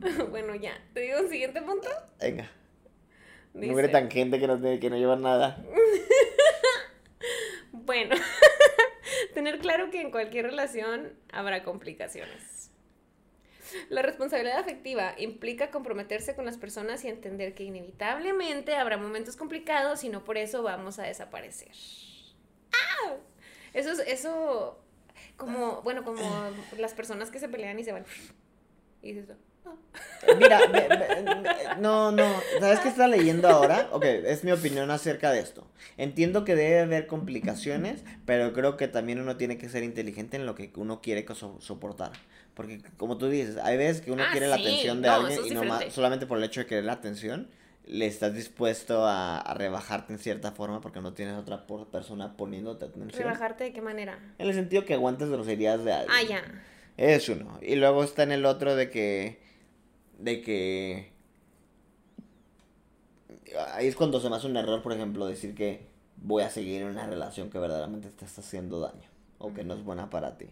[0.30, 0.80] Bueno, ya.
[0.94, 1.88] ¿Te digo un siguiente punto?
[2.20, 2.50] Venga,
[3.52, 5.62] Dice, no tan gente que no, que no lleva nada.
[7.72, 8.14] Bueno,
[9.34, 12.70] tener claro que en cualquier relación habrá complicaciones.
[13.88, 20.04] La responsabilidad afectiva implica comprometerse con las personas y entender que inevitablemente habrá momentos complicados
[20.04, 21.72] y no por eso vamos a desaparecer.
[22.72, 23.16] ¡Ah!
[23.72, 24.80] Eso es, eso
[25.36, 26.22] Como, bueno, como
[26.76, 28.04] las personas que se pelean y se van.
[29.02, 29.36] Y dices,
[30.38, 30.88] Mira, ve-
[31.80, 32.24] no, no,
[32.60, 33.88] ¿sabes qué está leyendo ahora?
[33.92, 35.66] Ok, es mi opinión acerca de esto.
[35.96, 40.46] Entiendo que debe haber complicaciones, pero creo que también uno tiene que ser inteligente en
[40.46, 42.12] lo que uno quiere so- soportar.
[42.54, 45.40] Porque como tú dices, hay veces que uno Ah, quiere la atención de no, alguien
[45.40, 45.90] es y no diferente.
[45.90, 47.48] solamente por el hecho de querer la atención,
[47.86, 52.36] le estás dispuesto a, a rebajarte en cierta forma porque no tienes otra por- persona
[52.36, 53.22] poniéndote atención.
[53.24, 54.18] ¿Rebajarte de qué manera?
[54.38, 56.16] En el sentido que aguantes groserías de alguien.
[56.16, 56.42] Ah, ya.
[56.96, 57.58] Es uno.
[57.62, 59.49] Y luego está en el otro de que.
[60.20, 61.10] De que.
[63.72, 66.82] Ahí es cuando se me hace un error, por ejemplo, decir que voy a seguir
[66.82, 69.08] en una relación que verdaderamente te está haciendo daño.
[69.38, 70.46] O que no es buena para ti.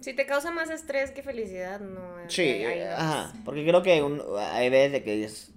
[0.00, 2.00] Si te causa más estrés que felicidad, no.
[2.28, 3.32] Sí, ahí- ahí eh, no ajá.
[3.44, 5.50] Porque creo que un- hay veces de que dices.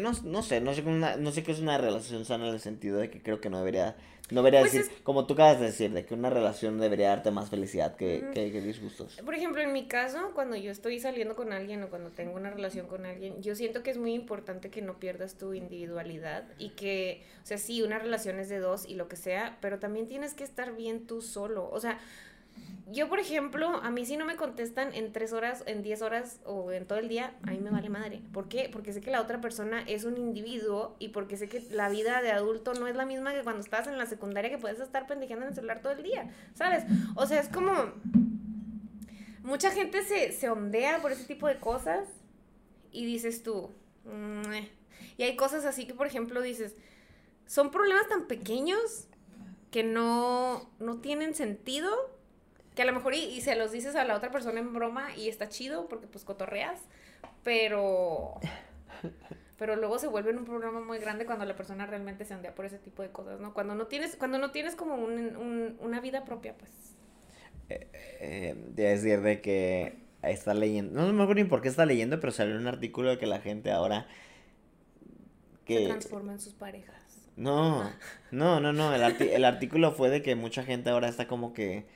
[0.00, 2.60] No, no sé, no sé, una- no sé qué es una relación sana en el
[2.60, 3.96] sentido de que creo que no debería.
[4.30, 7.30] No debería Pues decir, como tú acabas de decir, de que una relación debería darte
[7.30, 9.20] más felicidad que, que disgustos.
[9.22, 12.50] Por ejemplo, en mi caso, cuando yo estoy saliendo con alguien o cuando tengo una
[12.50, 16.70] relación con alguien, yo siento que es muy importante que no pierdas tu individualidad y
[16.70, 20.08] que, o sea, sí, una relación es de dos y lo que sea, pero también
[20.08, 21.68] tienes que estar bien tú solo.
[21.70, 21.98] O sea,
[22.86, 26.40] yo, por ejemplo, a mí si no me contestan en tres horas, en diez horas
[26.44, 28.22] o en todo el día, a mí me vale madre.
[28.32, 28.68] ¿Por qué?
[28.70, 32.20] Porque sé que la otra persona es un individuo y porque sé que la vida
[32.22, 35.06] de adulto no es la misma que cuando estás en la secundaria que puedes estar
[35.06, 36.84] pendejeando en el celular todo el día, ¿sabes?
[37.16, 37.72] O sea, es como...
[39.42, 42.08] Mucha gente se, se ondea por ese tipo de cosas
[42.92, 43.70] y dices tú...
[45.16, 46.74] Y hay cosas así que, por ejemplo, dices,
[47.46, 49.08] son problemas tan pequeños
[49.70, 51.90] que no, no tienen sentido,
[52.74, 55.14] que a lo mejor y, y se los dices a la otra persona en broma
[55.16, 56.80] y está chido porque pues cotorreas,
[57.42, 58.40] pero...
[59.56, 62.64] Pero luego se vuelven un problema muy grande cuando la persona realmente se ondea por
[62.66, 63.54] ese tipo de cosas, ¿no?
[63.54, 66.70] Cuando no tienes, cuando no tienes como un- un- una vida propia, pues...
[67.68, 72.20] eh, de decir de que está leyendo, no me acuerdo ni por qué está leyendo,
[72.20, 74.06] pero salió un artículo de que la gente ahora
[75.66, 77.28] Se que transforma en sus parejas.
[77.36, 77.90] no,
[78.30, 81.86] no, no, no, el, el artículo fue de que mucha gente ahora está como que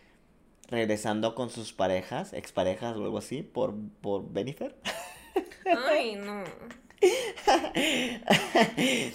[0.68, 4.76] regresando con sus parejas, exparejas o algo así, por, por Benifer.
[5.88, 6.44] Ay, no.
[7.00, 9.12] Eh,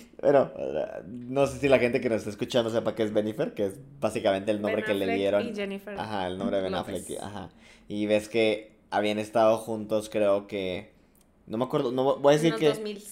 [1.06, 3.80] no sé si la gente que nos está escuchando sepa qué es Benifer, que es
[4.00, 5.48] básicamente el nombre Ben que le dieron.
[5.48, 6.00] Y Jennifer.
[6.00, 7.04] Ajá, el nombre de Ben López.
[7.04, 7.50] Affleck, ajá.
[7.88, 10.92] Y ves que habían estado juntos, creo que
[11.46, 13.04] no me acuerdo, no voy a decir Unos que 2000.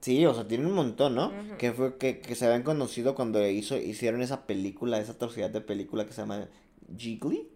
[0.00, 1.32] sí, o sea, tienen un montón, ¿no?
[1.58, 5.60] Que fue que, que se habían conocido cuando hizo hicieron esa película, esa atrocidad de
[5.60, 6.48] película que se llama
[6.96, 7.48] Jiggly.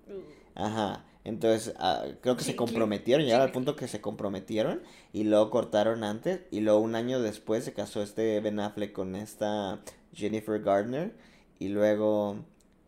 [0.54, 1.04] Ajá.
[1.24, 4.82] Entonces, ah, creo que se comprometieron, llegaron al punto que se comprometieron
[5.12, 9.16] y luego cortaron antes y luego un año después se casó este Ben Affleck con
[9.16, 9.80] esta
[10.12, 11.14] Jennifer Gardner
[11.58, 12.36] y luego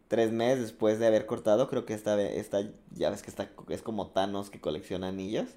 [0.08, 2.60] tres meses después de haber cortado, creo que esta, esta
[2.92, 5.48] ya ves que está, es como Thanos que colecciona anillos,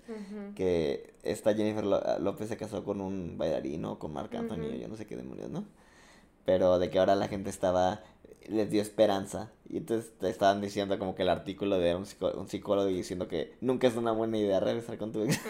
[0.56, 1.84] que esta Jennifer
[2.20, 4.80] López se casó con un bailarino, con Marc Anthony, Ujú.
[4.80, 5.66] yo no sé qué demonios, ¿no?
[6.50, 8.02] Pero de que ahora la gente estaba,
[8.48, 9.52] les dio esperanza.
[9.70, 13.28] Y entonces te estaban diciendo como que el artículo de un, psicó- un psicólogo diciendo
[13.28, 15.40] que nunca es una buena idea regresar con tu ex.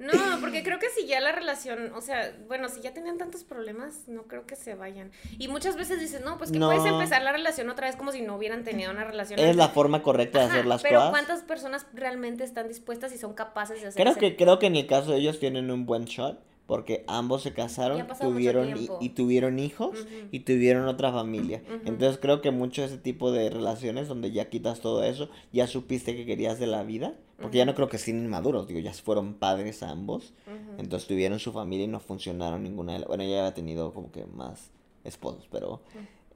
[0.00, 3.44] No, porque creo que si ya la relación, o sea, bueno, si ya tenían tantos
[3.44, 5.10] problemas, no creo que se vayan.
[5.38, 6.68] Y muchas veces dices, no, pues que No.
[6.68, 9.38] puedes empezar la relación otra vez como si no hubieran tenido una relación.
[9.38, 11.10] es la forma correcta de hacer las pero cosas.
[11.10, 14.76] ¿cuántas personas realmente están dispuestas y son capaces de hacer Creo que, creo que en
[14.76, 16.40] el caso de ellos tienen un buen shot.
[16.70, 21.64] Porque ambos se casaron, tuvieron y, tuvieron hijos y tuvieron otra familia.
[21.84, 26.14] Entonces creo que mucho ese tipo de relaciones donde ya quitas todo eso, ya supiste
[26.14, 29.34] que querías de la vida, porque ya no creo que sean inmaduros, digo, ya fueron
[29.34, 30.32] padres ambos,
[30.78, 33.08] entonces tuvieron su familia y no funcionaron ninguna de las...
[33.08, 34.70] Bueno, ella había tenido como que más
[35.02, 35.80] esposos, pero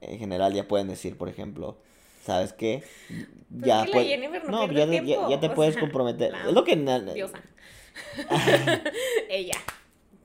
[0.01, 1.77] en general ya pueden decir, por ejemplo,
[2.25, 2.83] ¿sabes qué?
[3.07, 3.25] Pues
[3.63, 5.81] Ya, es que la pue- Jennifer no ya, te- ya- ya te o puedes sea,
[5.81, 6.33] comprometer.
[6.45, 6.75] Es lo que...
[6.75, 7.41] Diosa.
[9.29, 9.55] Ella.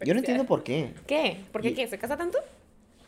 [0.05, 0.95] Yo no entiendo por qué.
[1.07, 1.45] ¿Qué?
[1.53, 1.87] ¿Por qué Y- qué?
[1.89, 2.39] ¿Se casa tanto?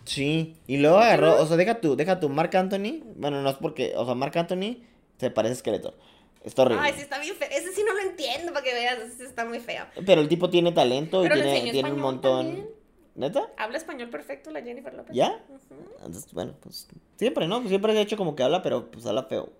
[0.05, 3.57] Sí, y luego agarró, o sea, deja tú, deja tú, Marc Anthony, bueno, no es
[3.57, 4.79] porque, o sea, Marc Anthony
[5.19, 5.95] se parece a Skeletor,
[6.43, 6.83] está horrible.
[6.85, 7.49] Ay, sí está bien feo.
[7.53, 9.85] Ese sí no lo entiendo para que veas, ese está muy feo.
[10.05, 12.47] Pero el tipo tiene talento Pero y tiene, tiene un montón.
[12.47, 12.69] también.
[13.15, 13.49] ¿Neta?
[13.59, 15.15] Habla español perfecto la Jennifer López.
[15.15, 15.41] ¿Ya?
[15.49, 15.75] Ujú.
[16.05, 17.63] Entonces, bueno, pues siempre, ¿no?
[17.69, 19.51] Siempre se ha hecho como que habla, pero pues habla feo.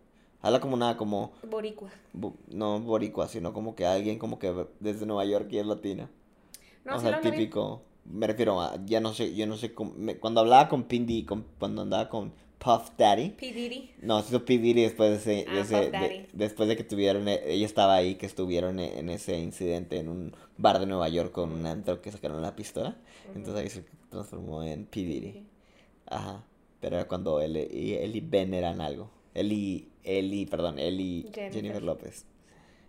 [0.41, 1.91] Habla como nada, como, Boricua.
[2.49, 6.11] no boricua, sino como que alguien como que desde Nueva York y es latina.
[6.85, 7.35] No, o sí sea, lo bien.
[7.35, 10.85] típico, me refiero a, ya no sé, yo no sé, cómo- me- cuando hablaba con
[10.85, 13.53] Pindy, con, cuando andaba con Puff Daddy, P.
[13.53, 13.91] Diddy.
[14.03, 14.59] No, se hizo P.
[14.59, 17.95] Diddy después de ese, de Ah, ese- de- después de que tuvieron, eh, ella estaba
[17.95, 21.67] ahí, que estuvieron e- en ese incidente en un bar de Nueva York con un
[21.67, 22.97] antro que sacaron la pistola,
[23.35, 25.01] entonces ahí se transformó en P.
[25.01, 25.43] Diddy,
[26.07, 26.45] ajá,
[26.81, 31.53] pero era cuando él, y él y Ben eran algo, Eli, Eli, perdón, Eli Jennifer.
[31.53, 32.27] Jennifer, López.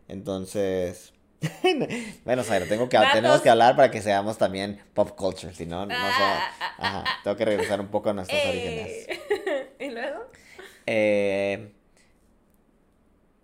[0.08, 1.14] Entonces,
[2.26, 3.14] bueno, Zaira, tengo que, Datos.
[3.14, 7.04] tenemos que hablar para que seamos también pop culture, si no, no Ah, somos- ajá,
[7.24, 8.88] tengo que regresar un poco a nuestros orígenes.
[9.08, 10.26] Eh, ¿Y luego?
[10.86, 11.73] Eh,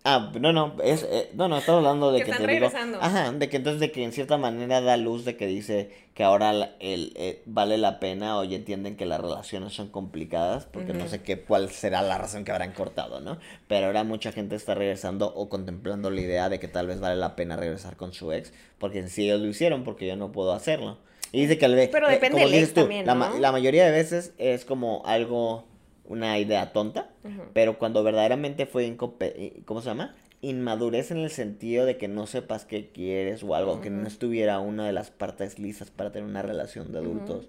[0.04, 2.66] ah, no, no, es, eh, no, no, estaba hablando de Que que, están te digo,
[2.68, 2.98] regresando.
[3.00, 6.24] ajá, de que entonces de que en cierta manera da luz de que dice que
[6.24, 10.92] ahora el, eh, vale la pena o ya entienden que las relaciones son complicadas, porque
[10.92, 13.38] no sé qué, cuál será la razón que habrán cortado, ¿no?
[13.68, 17.16] Pero ahora mucha gente está regresando o contemplando la idea de que tal vez vale
[17.16, 20.32] la pena regresar con su ex, porque en sí ellos lo hicieron, porque yo no
[20.32, 20.98] puedo hacerlo.
[21.32, 23.14] Y dice que al ve- Pero eh, depende como del ex dices tú, también, la,
[23.14, 23.38] ¿no?
[23.38, 25.64] la mayoría de veces es como algo,
[26.10, 27.08] una idea tonta,
[27.54, 28.84] pero cuando verdaderamente fue,
[29.20, 30.14] eh, ¿cómo se llama?
[30.42, 34.58] Inmadurez en el sentido de que no sepas qué quieres o algo, que no estuviera
[34.58, 37.48] una de las partes listas para tener una relación de adultos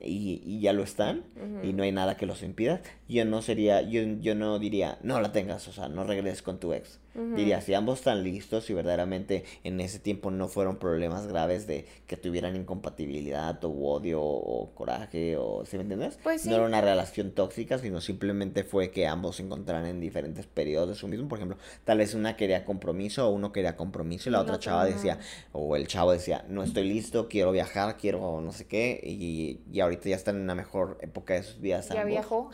[0.00, 1.22] y, y ya lo están
[1.62, 5.20] y no hay nada que los impida, yo no sería, yo, yo no diría, no
[5.20, 6.98] la tengas, o sea, no regreses con tu ex.
[7.14, 11.86] Diría, si ambos están listos y verdaderamente en ese tiempo no fueron problemas graves de
[12.06, 16.18] que tuvieran incompatibilidad o odio o coraje o, ¿sí me entiendes?
[16.22, 16.48] Pues sí.
[16.48, 20.88] No era una relación tóxica, sino simplemente fue que ambos se encontraran en diferentes periodos
[20.88, 21.28] de su mismo.
[21.28, 24.84] Por ejemplo, tal vez una quería compromiso o uno quería compromiso y la otra chava
[24.86, 25.18] decía,
[25.52, 29.80] o el chavo decía, no estoy listo, quiero viajar, quiero no sé qué, y, y
[29.80, 31.88] ahorita ya están en una mejor época de sus vidas.
[31.88, 32.06] Ya ambos.
[32.06, 32.50] viajó,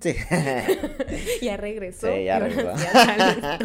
[0.00, 0.14] Sí.
[1.42, 2.12] ya regresó.
[2.12, 2.74] Sí, ya regresó.
[2.76, 3.58] ya.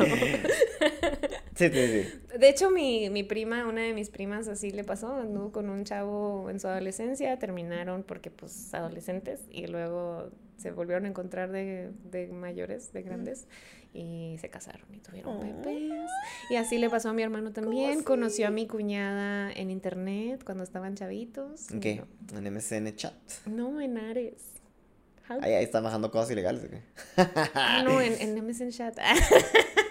[1.56, 2.38] Sí, sí, sí.
[2.38, 5.84] De hecho, mi, mi prima, una de mis primas así le pasó, anduvo con un
[5.86, 11.92] chavo en su adolescencia, terminaron porque pues adolescentes y luego se volvieron a encontrar de,
[12.12, 13.48] de mayores, de grandes
[13.94, 15.40] y se casaron y tuvieron Oh.
[15.40, 16.10] bebés.
[16.50, 20.64] Y así le pasó a mi hermano también, conoció a mi cuñada en internet cuando
[20.64, 21.72] estaban chavitos.
[21.72, 22.04] ¿En qué?
[22.36, 23.14] En MSN chat.
[23.46, 24.54] No, en Ares.
[25.30, 26.64] Ahí, ahí están bajando cosas ilegales.
[26.64, 26.82] ¿o qué?
[27.84, 28.98] No, en, en MSN Chat.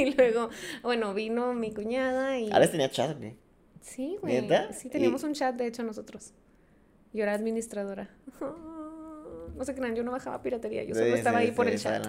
[0.06, 0.50] y luego,
[0.82, 2.50] bueno, vino mi cuñada y...
[2.50, 3.36] Alex tenía chat, ¿o qué?
[3.80, 4.42] Sí, güey.
[4.42, 4.72] ¿Neta?
[4.72, 6.32] Sí, teníamos Y- un chat, de hecho, nosotros.
[7.12, 8.10] Yo era administradora.
[9.56, 11.78] No sé crean, yo no bajaba piratería, yo solo Sí, estaba sí, ahí por el
[11.78, 12.02] chat.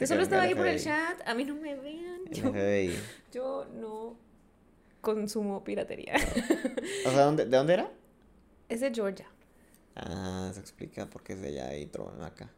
[0.00, 2.20] Yo solo estaba ahí por el chat, a mí no me vean.
[2.30, 2.50] Yo,
[3.32, 4.16] yo no
[5.02, 6.14] consumo piratería.
[7.04, 7.92] O sea, ¿dónde- ¿de dónde era?
[8.70, 9.26] Es de Georgia.
[9.96, 12.50] Ah, eso explica por qué es de allá y hermano acá.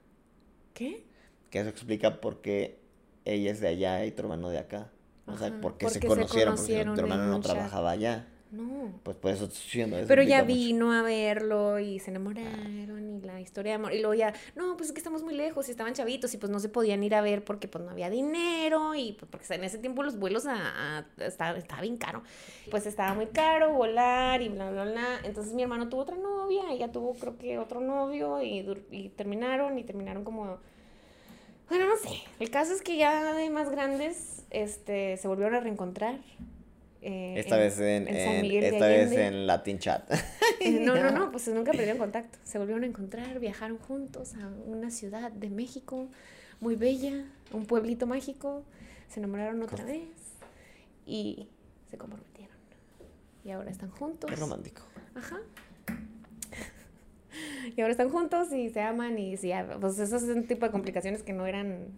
[0.74, 1.04] ¿Qué?
[1.50, 2.78] Que eso explica por qué
[3.26, 4.90] ella es de allá y tu hermano de acá.
[5.26, 8.28] O sea, Ajá, por qué se porque se conocieron, porque tu hermano no trabajaba allá.
[8.52, 9.00] No.
[9.02, 10.06] Pues por eso estoy diciendo eso.
[10.06, 10.54] Pero ya mucho.
[10.54, 13.92] vino a verlo y se enamoraron y la historia de amor.
[13.92, 16.50] Y luego ya, no, pues es que estamos muy lejos y estaban chavitos y pues
[16.50, 19.64] no se podían ir a ver porque pues no había dinero y pues porque en
[19.64, 22.22] ese tiempo los vuelos a, a- estaba, estaba bien caro.
[22.70, 25.18] Pues estaba muy caro volar y bla, bla, bla.
[25.24, 29.76] Entonces mi hermano tuvo otra novia, ella tuvo creo que otro novio y, y terminaron
[29.76, 30.58] y terminaron como...
[31.68, 32.16] Bueno, no sé.
[32.38, 36.16] El caso es que ya de más grandes este, se volvieron a reencontrar.
[37.02, 40.10] eh, Esta en- vez en, en San en- Miguel de esta vez en Latin Chat.
[40.60, 42.38] Eh, No, no, no, pues nunca perdieron contacto.
[42.44, 46.08] Se volvieron a encontrar, viajaron juntos a una ciudad de México
[46.60, 48.64] muy bella, un pueblito mágico,
[49.08, 50.02] se enamoraron otra vez
[51.06, 51.48] y
[51.90, 52.56] se comprometieron.
[53.44, 54.28] Y ahora están juntos.
[54.30, 54.82] Qué romántico.
[55.14, 55.38] Ajá.
[57.76, 61.22] Y ahora están juntos y se aman y sí, pues esos son tipo de complicaciones
[61.22, 61.88] que no eran...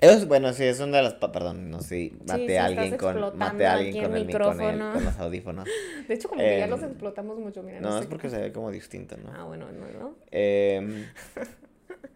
[0.00, 1.14] Eso, bueno, sí, es una de las...
[1.14, 3.38] Perdón, no sé, maté sí, a alguien con...
[3.38, 4.92] Maté a alguien con el, mi- con, el- micrófono.
[4.92, 5.68] con los audífonos.
[6.08, 7.80] De hecho, como que ya Em, los explotamos mucho, mira.
[7.80, 8.36] No, sé es qué porque pasa.
[8.38, 9.30] se ve como distinto, ¿no?
[9.32, 10.14] Ah, bueno, no, no.
[10.30, 11.04] Em,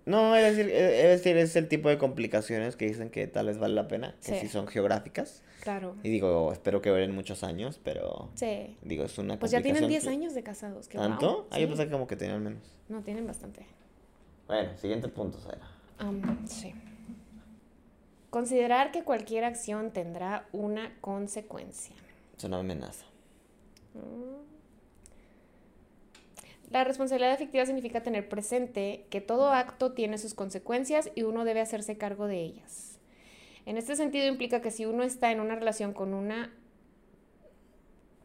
[0.09, 3.47] no, es decir, es es decir, es el tipo de complicaciones que dicen que tal
[3.47, 4.39] vez vale la pena, que Sí.
[4.41, 5.43] sí son geográficas.
[5.63, 5.97] Claro.
[6.03, 8.77] Y digo, espero que duren muchos años, pero Sí.
[8.83, 10.89] digo, es una Pues ya tienen complicación 10 que- años de casados.
[10.89, 11.27] que ¿Tanto?
[11.35, 11.83] wow, Ah, yo sí.
[11.85, 12.63] que como que tenían menos.
[12.89, 13.67] No, tienen bastante.
[14.47, 15.69] Bueno, siguiente punto, Sara.
[16.47, 16.73] Sí.
[18.31, 21.95] Considerar que cualquier acción tendrá una consecuencia.
[22.37, 23.05] Es una amenaza.
[26.71, 31.61] La responsabilidad efectiva significa tener presente que todo acto tiene sus consecuencias y uno debe
[31.61, 32.99] hacerse cargo de ellas.
[33.65, 36.53] En este sentido implica que si uno está en una relación con una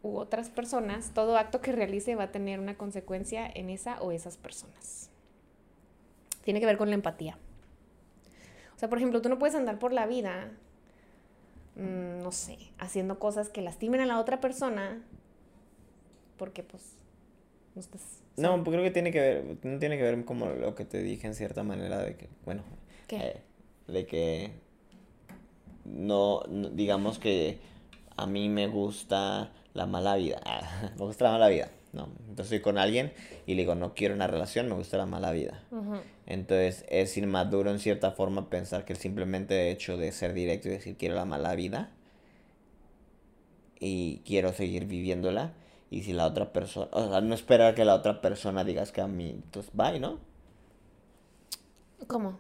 [0.01, 4.11] u otras personas, todo acto que realice va a tener una consecuencia en esa o
[4.11, 5.09] esas personas.
[6.43, 7.37] Tiene que ver con la empatía.
[8.75, 10.51] O sea, por ejemplo, tú no puedes andar por la vida,
[11.75, 15.01] mm, no sé, haciendo cosas que lastimen a la otra persona
[16.37, 16.97] porque pues
[17.75, 18.01] no estás...
[18.37, 21.03] No, pues creo que tiene que ver, no tiene que ver como lo que te
[21.03, 22.63] dije en cierta manera de que, bueno,
[23.07, 23.17] ¿Qué?
[23.17, 23.41] eh,
[23.87, 24.51] de que
[25.85, 27.59] no, no- digamos que
[28.15, 30.41] a mí me gusta la mala vida,
[30.97, 31.69] me gusta la mala vida.
[31.93, 33.13] No, entonces estoy con alguien
[33.45, 35.61] y le digo, no quiero una relación, me gusta la mala vida.
[36.25, 40.71] Entonces es inmaduro en cierta forma pensar que el simplemente hecho de ser directo y
[40.71, 41.91] decir quiero la mala vida
[43.79, 45.53] y quiero seguir viviéndola.
[45.93, 48.99] Y si la otra persona, o sea, no esperar que la otra persona digas que
[48.99, 50.17] a mí, entonces bye, ¿no?
[52.07, 52.39] ¿Cómo?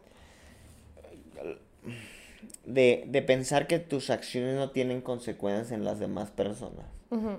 [2.65, 6.85] De, de pensar que tus acciones no tienen consecuencias en las demás personas.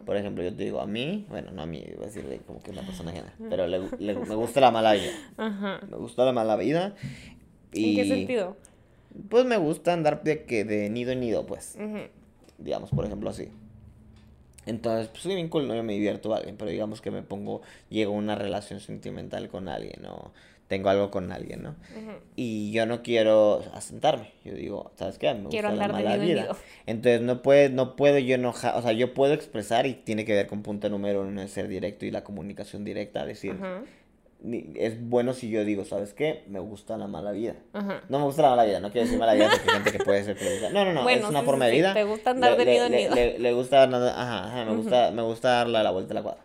[0.06, 2.62] Por ejemplo, yo te digo, a mí, bueno, no a mí, voy a decirle como
[2.62, 5.10] que una persona ajena, pero le, me gusta la mala vida.
[5.90, 6.94] Me gusta la mala vida.
[7.72, 8.56] Y, ¿En qué sentido?
[9.28, 11.76] Pues me gusta andar de, que de nido en nido, pues.
[12.58, 13.48] Digamos, por ejemplo, así.
[14.66, 15.74] Entonces, pues soy bien cool, ¿no?
[15.74, 19.48] Yo me divierto a alguien, pero digamos que me pongo, llego a una relación sentimental
[19.48, 20.32] con alguien, ¿no?
[20.68, 21.74] tengo algo con alguien, ¿no?
[22.36, 24.32] Y yo no quiero asentarme.
[24.44, 25.32] Yo digo, ¿sabes qué?
[25.34, 26.48] Me quiero gusta la mala vida.
[26.86, 30.32] Entonces no puede, no puedo yo enojar, o sea, yo puedo expresar y tiene que
[30.32, 33.56] ver con punto número uno de ser directo y la comunicación directa, decir,
[34.74, 36.44] es bueno si yo digo, ¿sabes qué?
[36.48, 37.56] Me gusta la mala vida.
[38.08, 40.04] No me gusta la mala vida, no quiero decir mala vida porque hay gente que
[40.04, 40.70] puede ser feliz.
[40.72, 41.94] No, no, no, es una forma de vida.
[41.94, 43.14] Te gusta andar de nido en nido.
[43.14, 46.44] Le, gusta, ajá, ajá, me gusta, me gusta darle la vuelta a la cuadra.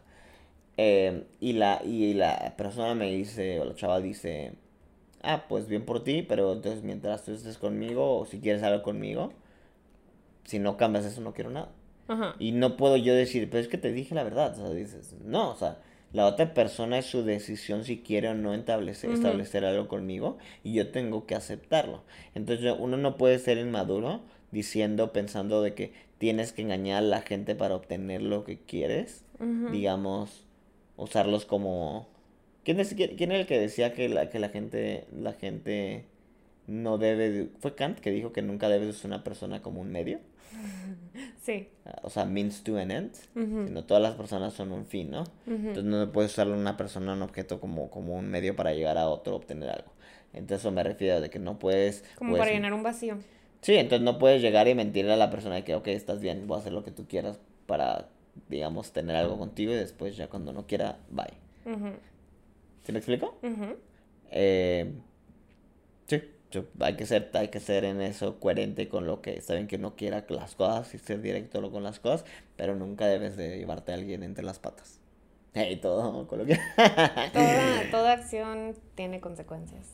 [0.77, 4.53] Eh, y, la, y la persona me dice, o la chava dice,
[5.21, 8.81] ah, pues bien por ti, pero entonces mientras tú estés conmigo, o si quieres algo
[8.81, 9.33] conmigo,
[10.45, 11.69] si no cambias eso, no quiero nada.
[12.39, 14.53] Y no puedo yo decir, pero es que te dije la verdad.
[14.53, 15.77] O sea, dices, no, o sea,
[16.12, 20.74] la otra persona es su decisión si quiere o no establecer, establecer algo conmigo y
[20.74, 22.03] yo tengo que aceptarlo.
[22.34, 27.22] Entonces uno no puede ser inmaduro diciendo, pensando de que tienes que engañar a la
[27.22, 29.24] gente para obtener lo que quieres.
[29.72, 30.45] Digamos,
[30.97, 32.10] usarlos como...
[32.66, 36.05] ¿Quién, es, quién, era el que decía que la, que la gente, la gente
[36.68, 37.49] no debe...
[37.60, 40.20] ¿Fue Kant que dijo que nunca debes usar una persona como un medio?
[41.41, 41.69] Sí.
[42.03, 43.11] O sea, means to an end.
[43.33, 45.23] Sino todas las personas son un fin, ¿no?
[45.47, 49.07] Entonces no puedes usar una persona, un objeto como, como un medio para llegar a
[49.07, 49.91] otro, obtener algo.
[50.33, 52.03] Entonces eso me refiero de que no puedes...
[52.15, 53.17] Como para llenar un vacío.
[53.61, 56.47] Sí, entonces no puedes llegar y mentirle a la persona de que, ok, estás bien,
[56.47, 58.07] voy a hacer lo que tú quieras para,
[58.47, 61.33] digamos, tener algo contigo y después ya cuando no quiera, bye.
[62.83, 63.37] ¿Sí me explico?
[64.31, 64.93] eh,
[66.05, 66.21] sí
[66.79, 69.95] hay que ser, hay que ser en eso coherente con lo que saben que no
[69.95, 72.25] quiera las cosas y ser directo con las cosas,
[72.55, 74.99] pero nunca debes de llevarte a alguien entre las patas.
[75.53, 76.57] Y todo con lo que...
[77.33, 79.87] toda, toda acción tiene consecuencias.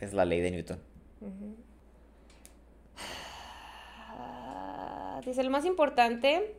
[0.00, 0.78] Es la ley de Newton.
[5.24, 6.54] dice, lo más importante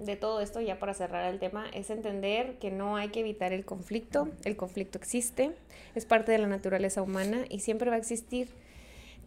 [0.00, 3.52] de todo esto, ya para cerrar el tema, es entender que no hay que evitar
[3.52, 4.28] el conflicto.
[4.44, 5.52] El conflicto existe,
[5.94, 8.48] es parte de la naturaleza humana y siempre va a existir.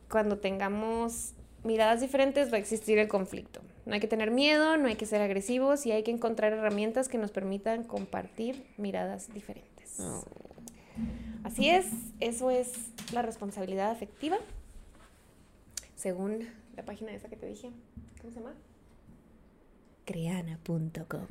[0.09, 3.61] Cuando tengamos miradas diferentes va a existir el conflicto.
[3.85, 7.09] No hay que tener miedo, no hay que ser agresivos y hay que encontrar herramientas
[7.09, 9.99] que nos permitan compartir miradas diferentes.
[11.43, 11.87] Así es,
[12.19, 12.73] eso es
[13.13, 14.37] la responsabilidad afectiva,
[15.95, 17.71] según la página esa que te dije.
[18.21, 18.53] ¿Cómo se llama?
[20.05, 21.27] creana.com.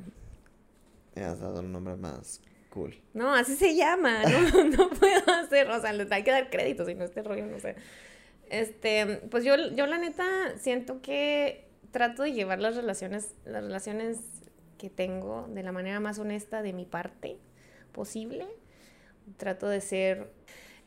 [1.14, 2.40] Me has dado un nombre más
[2.70, 2.94] cool.
[3.14, 4.22] No, así se llama.
[4.22, 7.46] No, no puedo hacer, o sea, les hay que dar crédito, si no este rollo,
[7.46, 7.76] no sé.
[8.48, 10.24] Este, pues yo, yo la neta
[10.58, 14.18] siento que trato de llevar las relaciones, las relaciones
[14.78, 17.38] que tengo de la manera más honesta de mi parte
[17.92, 18.46] posible.
[19.36, 20.32] Trato de ser,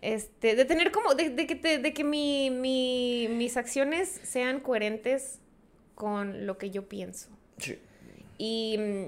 [0.01, 5.39] este, de tener como, de, de que, de que mi, mi, mis acciones sean coherentes
[5.95, 7.29] con lo que yo pienso.
[7.57, 7.77] Sí.
[8.37, 9.05] Y mm,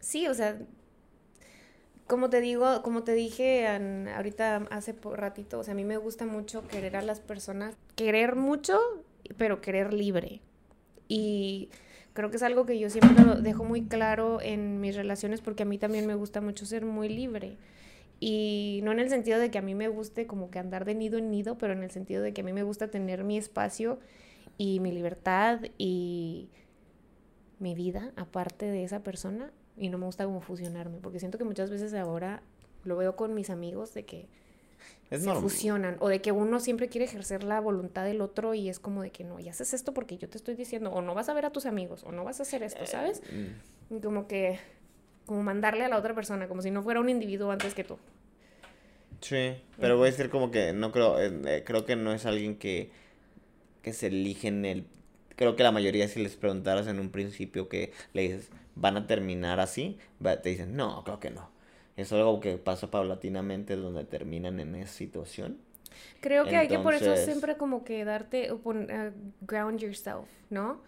[0.00, 0.58] sí, o sea,
[2.06, 3.66] como te digo, como te dije
[4.14, 8.36] ahorita hace ratito, o sea, a mí me gusta mucho querer a las personas, querer
[8.36, 8.78] mucho,
[9.36, 10.40] pero querer libre.
[11.08, 11.70] Y
[12.12, 15.62] creo que es algo que yo siempre lo dejo muy claro en mis relaciones porque
[15.62, 17.56] a mí también me gusta mucho ser muy libre.
[18.20, 20.94] Y no en el sentido de que a mí me guste como que andar de
[20.94, 23.36] nido en nido, pero en el sentido de que a mí me gusta tener mi
[23.36, 23.98] espacio
[24.58, 26.50] y mi libertad y
[27.62, 31.44] mi vida aparte de esa persona y no me gusta como fusionarme, porque siento que
[31.44, 32.42] muchas veces ahora
[32.84, 34.28] lo veo con mis amigos de que
[35.10, 38.80] se fusionan o de que uno siempre quiere ejercer la voluntad del otro y es
[38.80, 41.28] como de que no, ya haces esto porque yo te estoy diciendo o no vas
[41.28, 43.22] a ver a tus amigos o no vas a hacer esto, ¿sabes?
[43.30, 43.54] Eh,
[43.90, 43.98] mm.
[43.98, 44.58] como que
[45.26, 47.98] como mandarle a la otra persona como si no fuera un individuo antes que tú.
[49.20, 52.26] Sí, pero voy a decir como que no creo, eh, eh, creo que no es
[52.26, 52.90] alguien que,
[53.82, 54.86] que se elige en el
[55.36, 59.06] creo que la mayoría si les preguntaras en un principio que le dices, van a
[59.06, 59.98] terminar así,
[60.42, 61.50] te dicen, no, creo que no.
[61.96, 65.58] Es algo que pasa paulatinamente donde terminan en esa situación.
[66.20, 68.60] Creo que hay que por eso siempre como que darte, uh,
[69.42, 70.80] ground yourself, ¿no?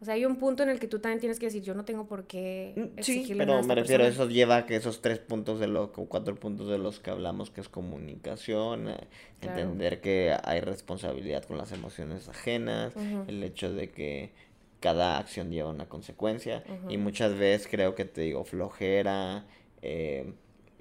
[0.00, 1.84] O sea, hay un punto en el que tú también tienes que decir, yo no
[1.84, 4.24] tengo por qué Mm, Sí, pero a me refiero, persona.
[4.24, 7.50] eso lleva a que esos tres puntos de los, cuatro puntos de los que hablamos,
[7.50, 8.96] que es comunicación, eh,
[9.40, 9.58] Claro.
[9.60, 13.24] entender que hay responsabilidad con las emociones ajenas, Ujú.
[13.28, 14.32] el hecho de que
[14.80, 17.02] cada acción lleva una consecuencia, y Ujú.
[17.04, 19.44] muchas veces creo que te digo, flojera,
[19.82, 20.32] eh,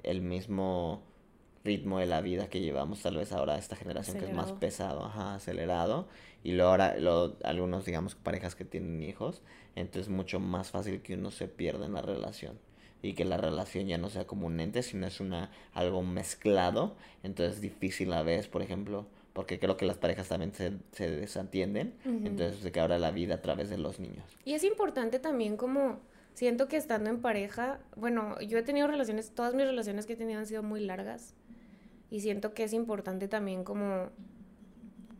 [0.03, 1.03] el mismo
[1.65, 4.59] ritmo de la vida que llevamos tal vez ahora esta generación que es más Acelerado.
[4.61, 6.07] pesado, ajá, acelerado,
[6.43, 9.41] y luego ahora lo, algunos digamos parejas que tienen hijos,
[9.75, 12.57] entonces es mucho más fácil que uno se pierda en la relación
[13.01, 16.95] y que la relación ya no sea como un ente, sino es una algo mezclado,
[17.23, 21.09] entonces es difícil a veces, por ejemplo, porque creo que las parejas también se, se
[21.09, 22.27] desatienden, Ujú.
[22.27, 24.25] entonces se ahora la vida a través de los niños.
[24.43, 25.99] Y es importante también como,
[26.33, 30.17] siento que estando en pareja, bueno, yo he tenido relaciones, todas mis relaciones que he
[30.17, 31.35] tenido han sido muy largas.
[32.11, 34.09] Y siento que es importante también como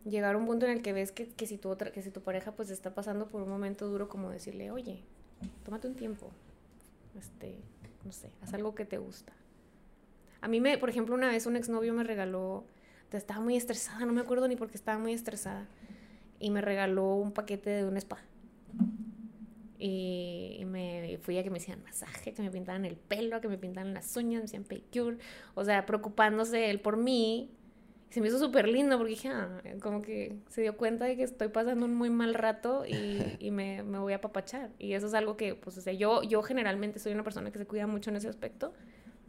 [0.05, 2.11] llegar a un punto en el que ves que, que si tu otra, que si
[2.11, 5.03] tu pareja pues está pasando por un momento duro, como decirle, oye,
[5.63, 6.31] tómate un tiempo.
[7.17, 7.59] Este,
[8.05, 9.33] no sé, haz algo que te gusta.
[10.41, 12.65] A mí me, por ejemplo, una vez un exnovio me regaló,
[13.11, 15.67] estaba muy estresada, no me acuerdo ni por qué estaba muy estresada,
[16.39, 18.19] y me regaló un paquete de un spa.
[19.81, 23.57] Y me fui a que me hicieran masaje, que me pintaran el pelo, que me
[23.57, 25.17] pintaran las uñas, me hacían pedicure.
[25.55, 27.49] O sea, preocupándose él por mí.
[28.09, 31.15] Y se me hizo súper lindo porque dije, ah, como que se dio cuenta de
[31.15, 34.71] que estoy pasando un muy mal rato y, y me, me voy a apapachar.
[34.79, 37.59] Y eso es algo que, pues, o sea, yo, yo generalmente soy una persona que
[37.59, 38.73] se cuida mucho en ese aspecto.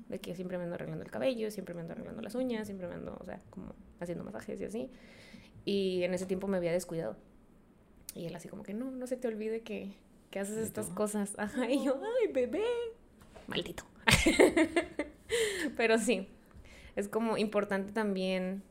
[0.08, 2.88] De que siempre me ando arreglando el cabello, siempre me ando arreglando las uñas, siempre
[2.88, 4.90] me ando, o sea, como haciendo masajes y así.
[5.64, 7.16] Y en ese tiempo me había descuidado.
[8.14, 9.92] Y él así como que, no, no se te olvide que,
[10.30, 11.34] que haces ¿Y estas cosas.
[11.38, 12.64] Ajá, y yo, ay, bebé.
[13.46, 13.84] Maldito.
[15.76, 16.26] Pero sí,
[16.96, 18.62] es como importante también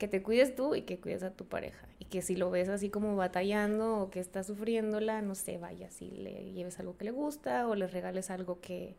[0.00, 1.86] que te cuides tú y que cuides a tu pareja.
[1.98, 6.00] Y que si lo ves así como batallando o que está sufriéndola, no sé, vayas
[6.00, 8.96] y le lleves algo que le gusta o le regales algo que,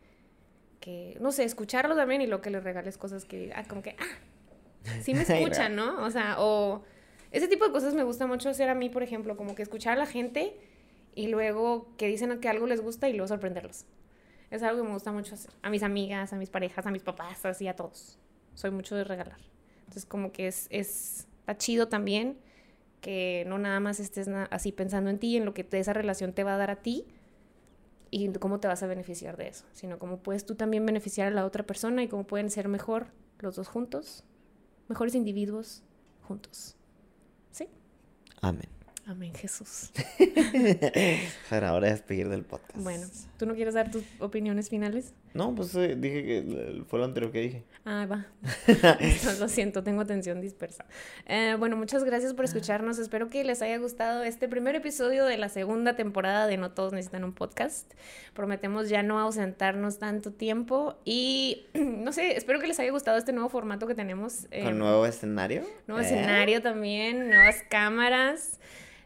[0.79, 3.81] que no sé, escucharlo también y lo que le regales cosas que diga, ah, como
[3.81, 6.05] que, ah, sí me Ay, escuchan, ¿no?
[6.05, 6.83] O sea, o
[7.31, 9.93] ese tipo de cosas me gusta mucho hacer a mí, por ejemplo, como que escuchar
[9.93, 10.55] a la gente
[11.15, 13.85] y luego que dicen que algo les gusta y luego sorprenderlos.
[14.51, 15.51] Es algo que me gusta mucho hacer.
[15.63, 18.19] A mis amigas, a mis parejas, a mis papás, así a todos.
[18.53, 19.39] Soy mucho de regalar.
[19.91, 22.37] Entonces como que es, es está chido también
[23.01, 25.91] que no nada más estés así pensando en ti y en lo que te- esa
[25.91, 27.07] relación te va a dar a ti
[28.09, 31.31] y cómo te vas a beneficiar de eso, sino cómo puedes tú también beneficiar a
[31.31, 33.07] la otra persona y cómo pueden ser mejor
[33.39, 34.23] los dos juntos,
[34.87, 35.83] mejores individuos
[36.21, 36.77] juntos.
[37.51, 37.67] ¿Sí?
[38.39, 38.69] Amén.
[39.05, 39.91] Amén, Jesús.
[41.49, 42.81] Para ahora despedir del podcast.
[42.81, 45.13] Bueno, ¿tú no quieres dar tus opiniones finales?
[45.33, 47.63] No, pues eh, dije que fue lo anterior que dije.
[47.85, 48.27] Ah, va.
[49.39, 50.85] Lo siento, tengo atención dispersa.
[51.25, 52.99] Eh, bueno, muchas gracias por escucharnos.
[52.99, 56.91] Espero que les haya gustado este primer episodio de la segunda temporada de No Todos
[56.93, 57.91] Necesitan un Podcast.
[58.33, 63.31] Prometemos ya no ausentarnos tanto tiempo y no sé, espero que les haya gustado este
[63.33, 64.47] nuevo formato que tenemos.
[64.51, 65.63] eh, Con nuevo escenario.
[65.87, 66.05] Nuevo ¿Eh?
[66.05, 68.59] escenario también, nuevas cámaras.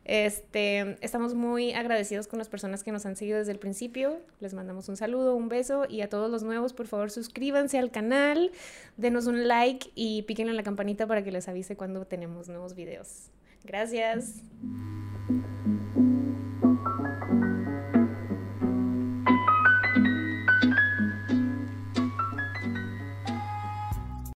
[0.06, 4.20] Este, estamos muy agradecidos con las personas que nos han seguido desde el principio.
[4.40, 7.90] Les mandamos un saludo, un beso y a todos los nuevos, por favor, suscríbanse al
[7.90, 8.52] canal,
[8.98, 12.76] denos un like y píquenle en la campanita para que les avise cuando tenemos nuevos
[12.76, 13.32] videos.
[13.64, 14.44] Gracias.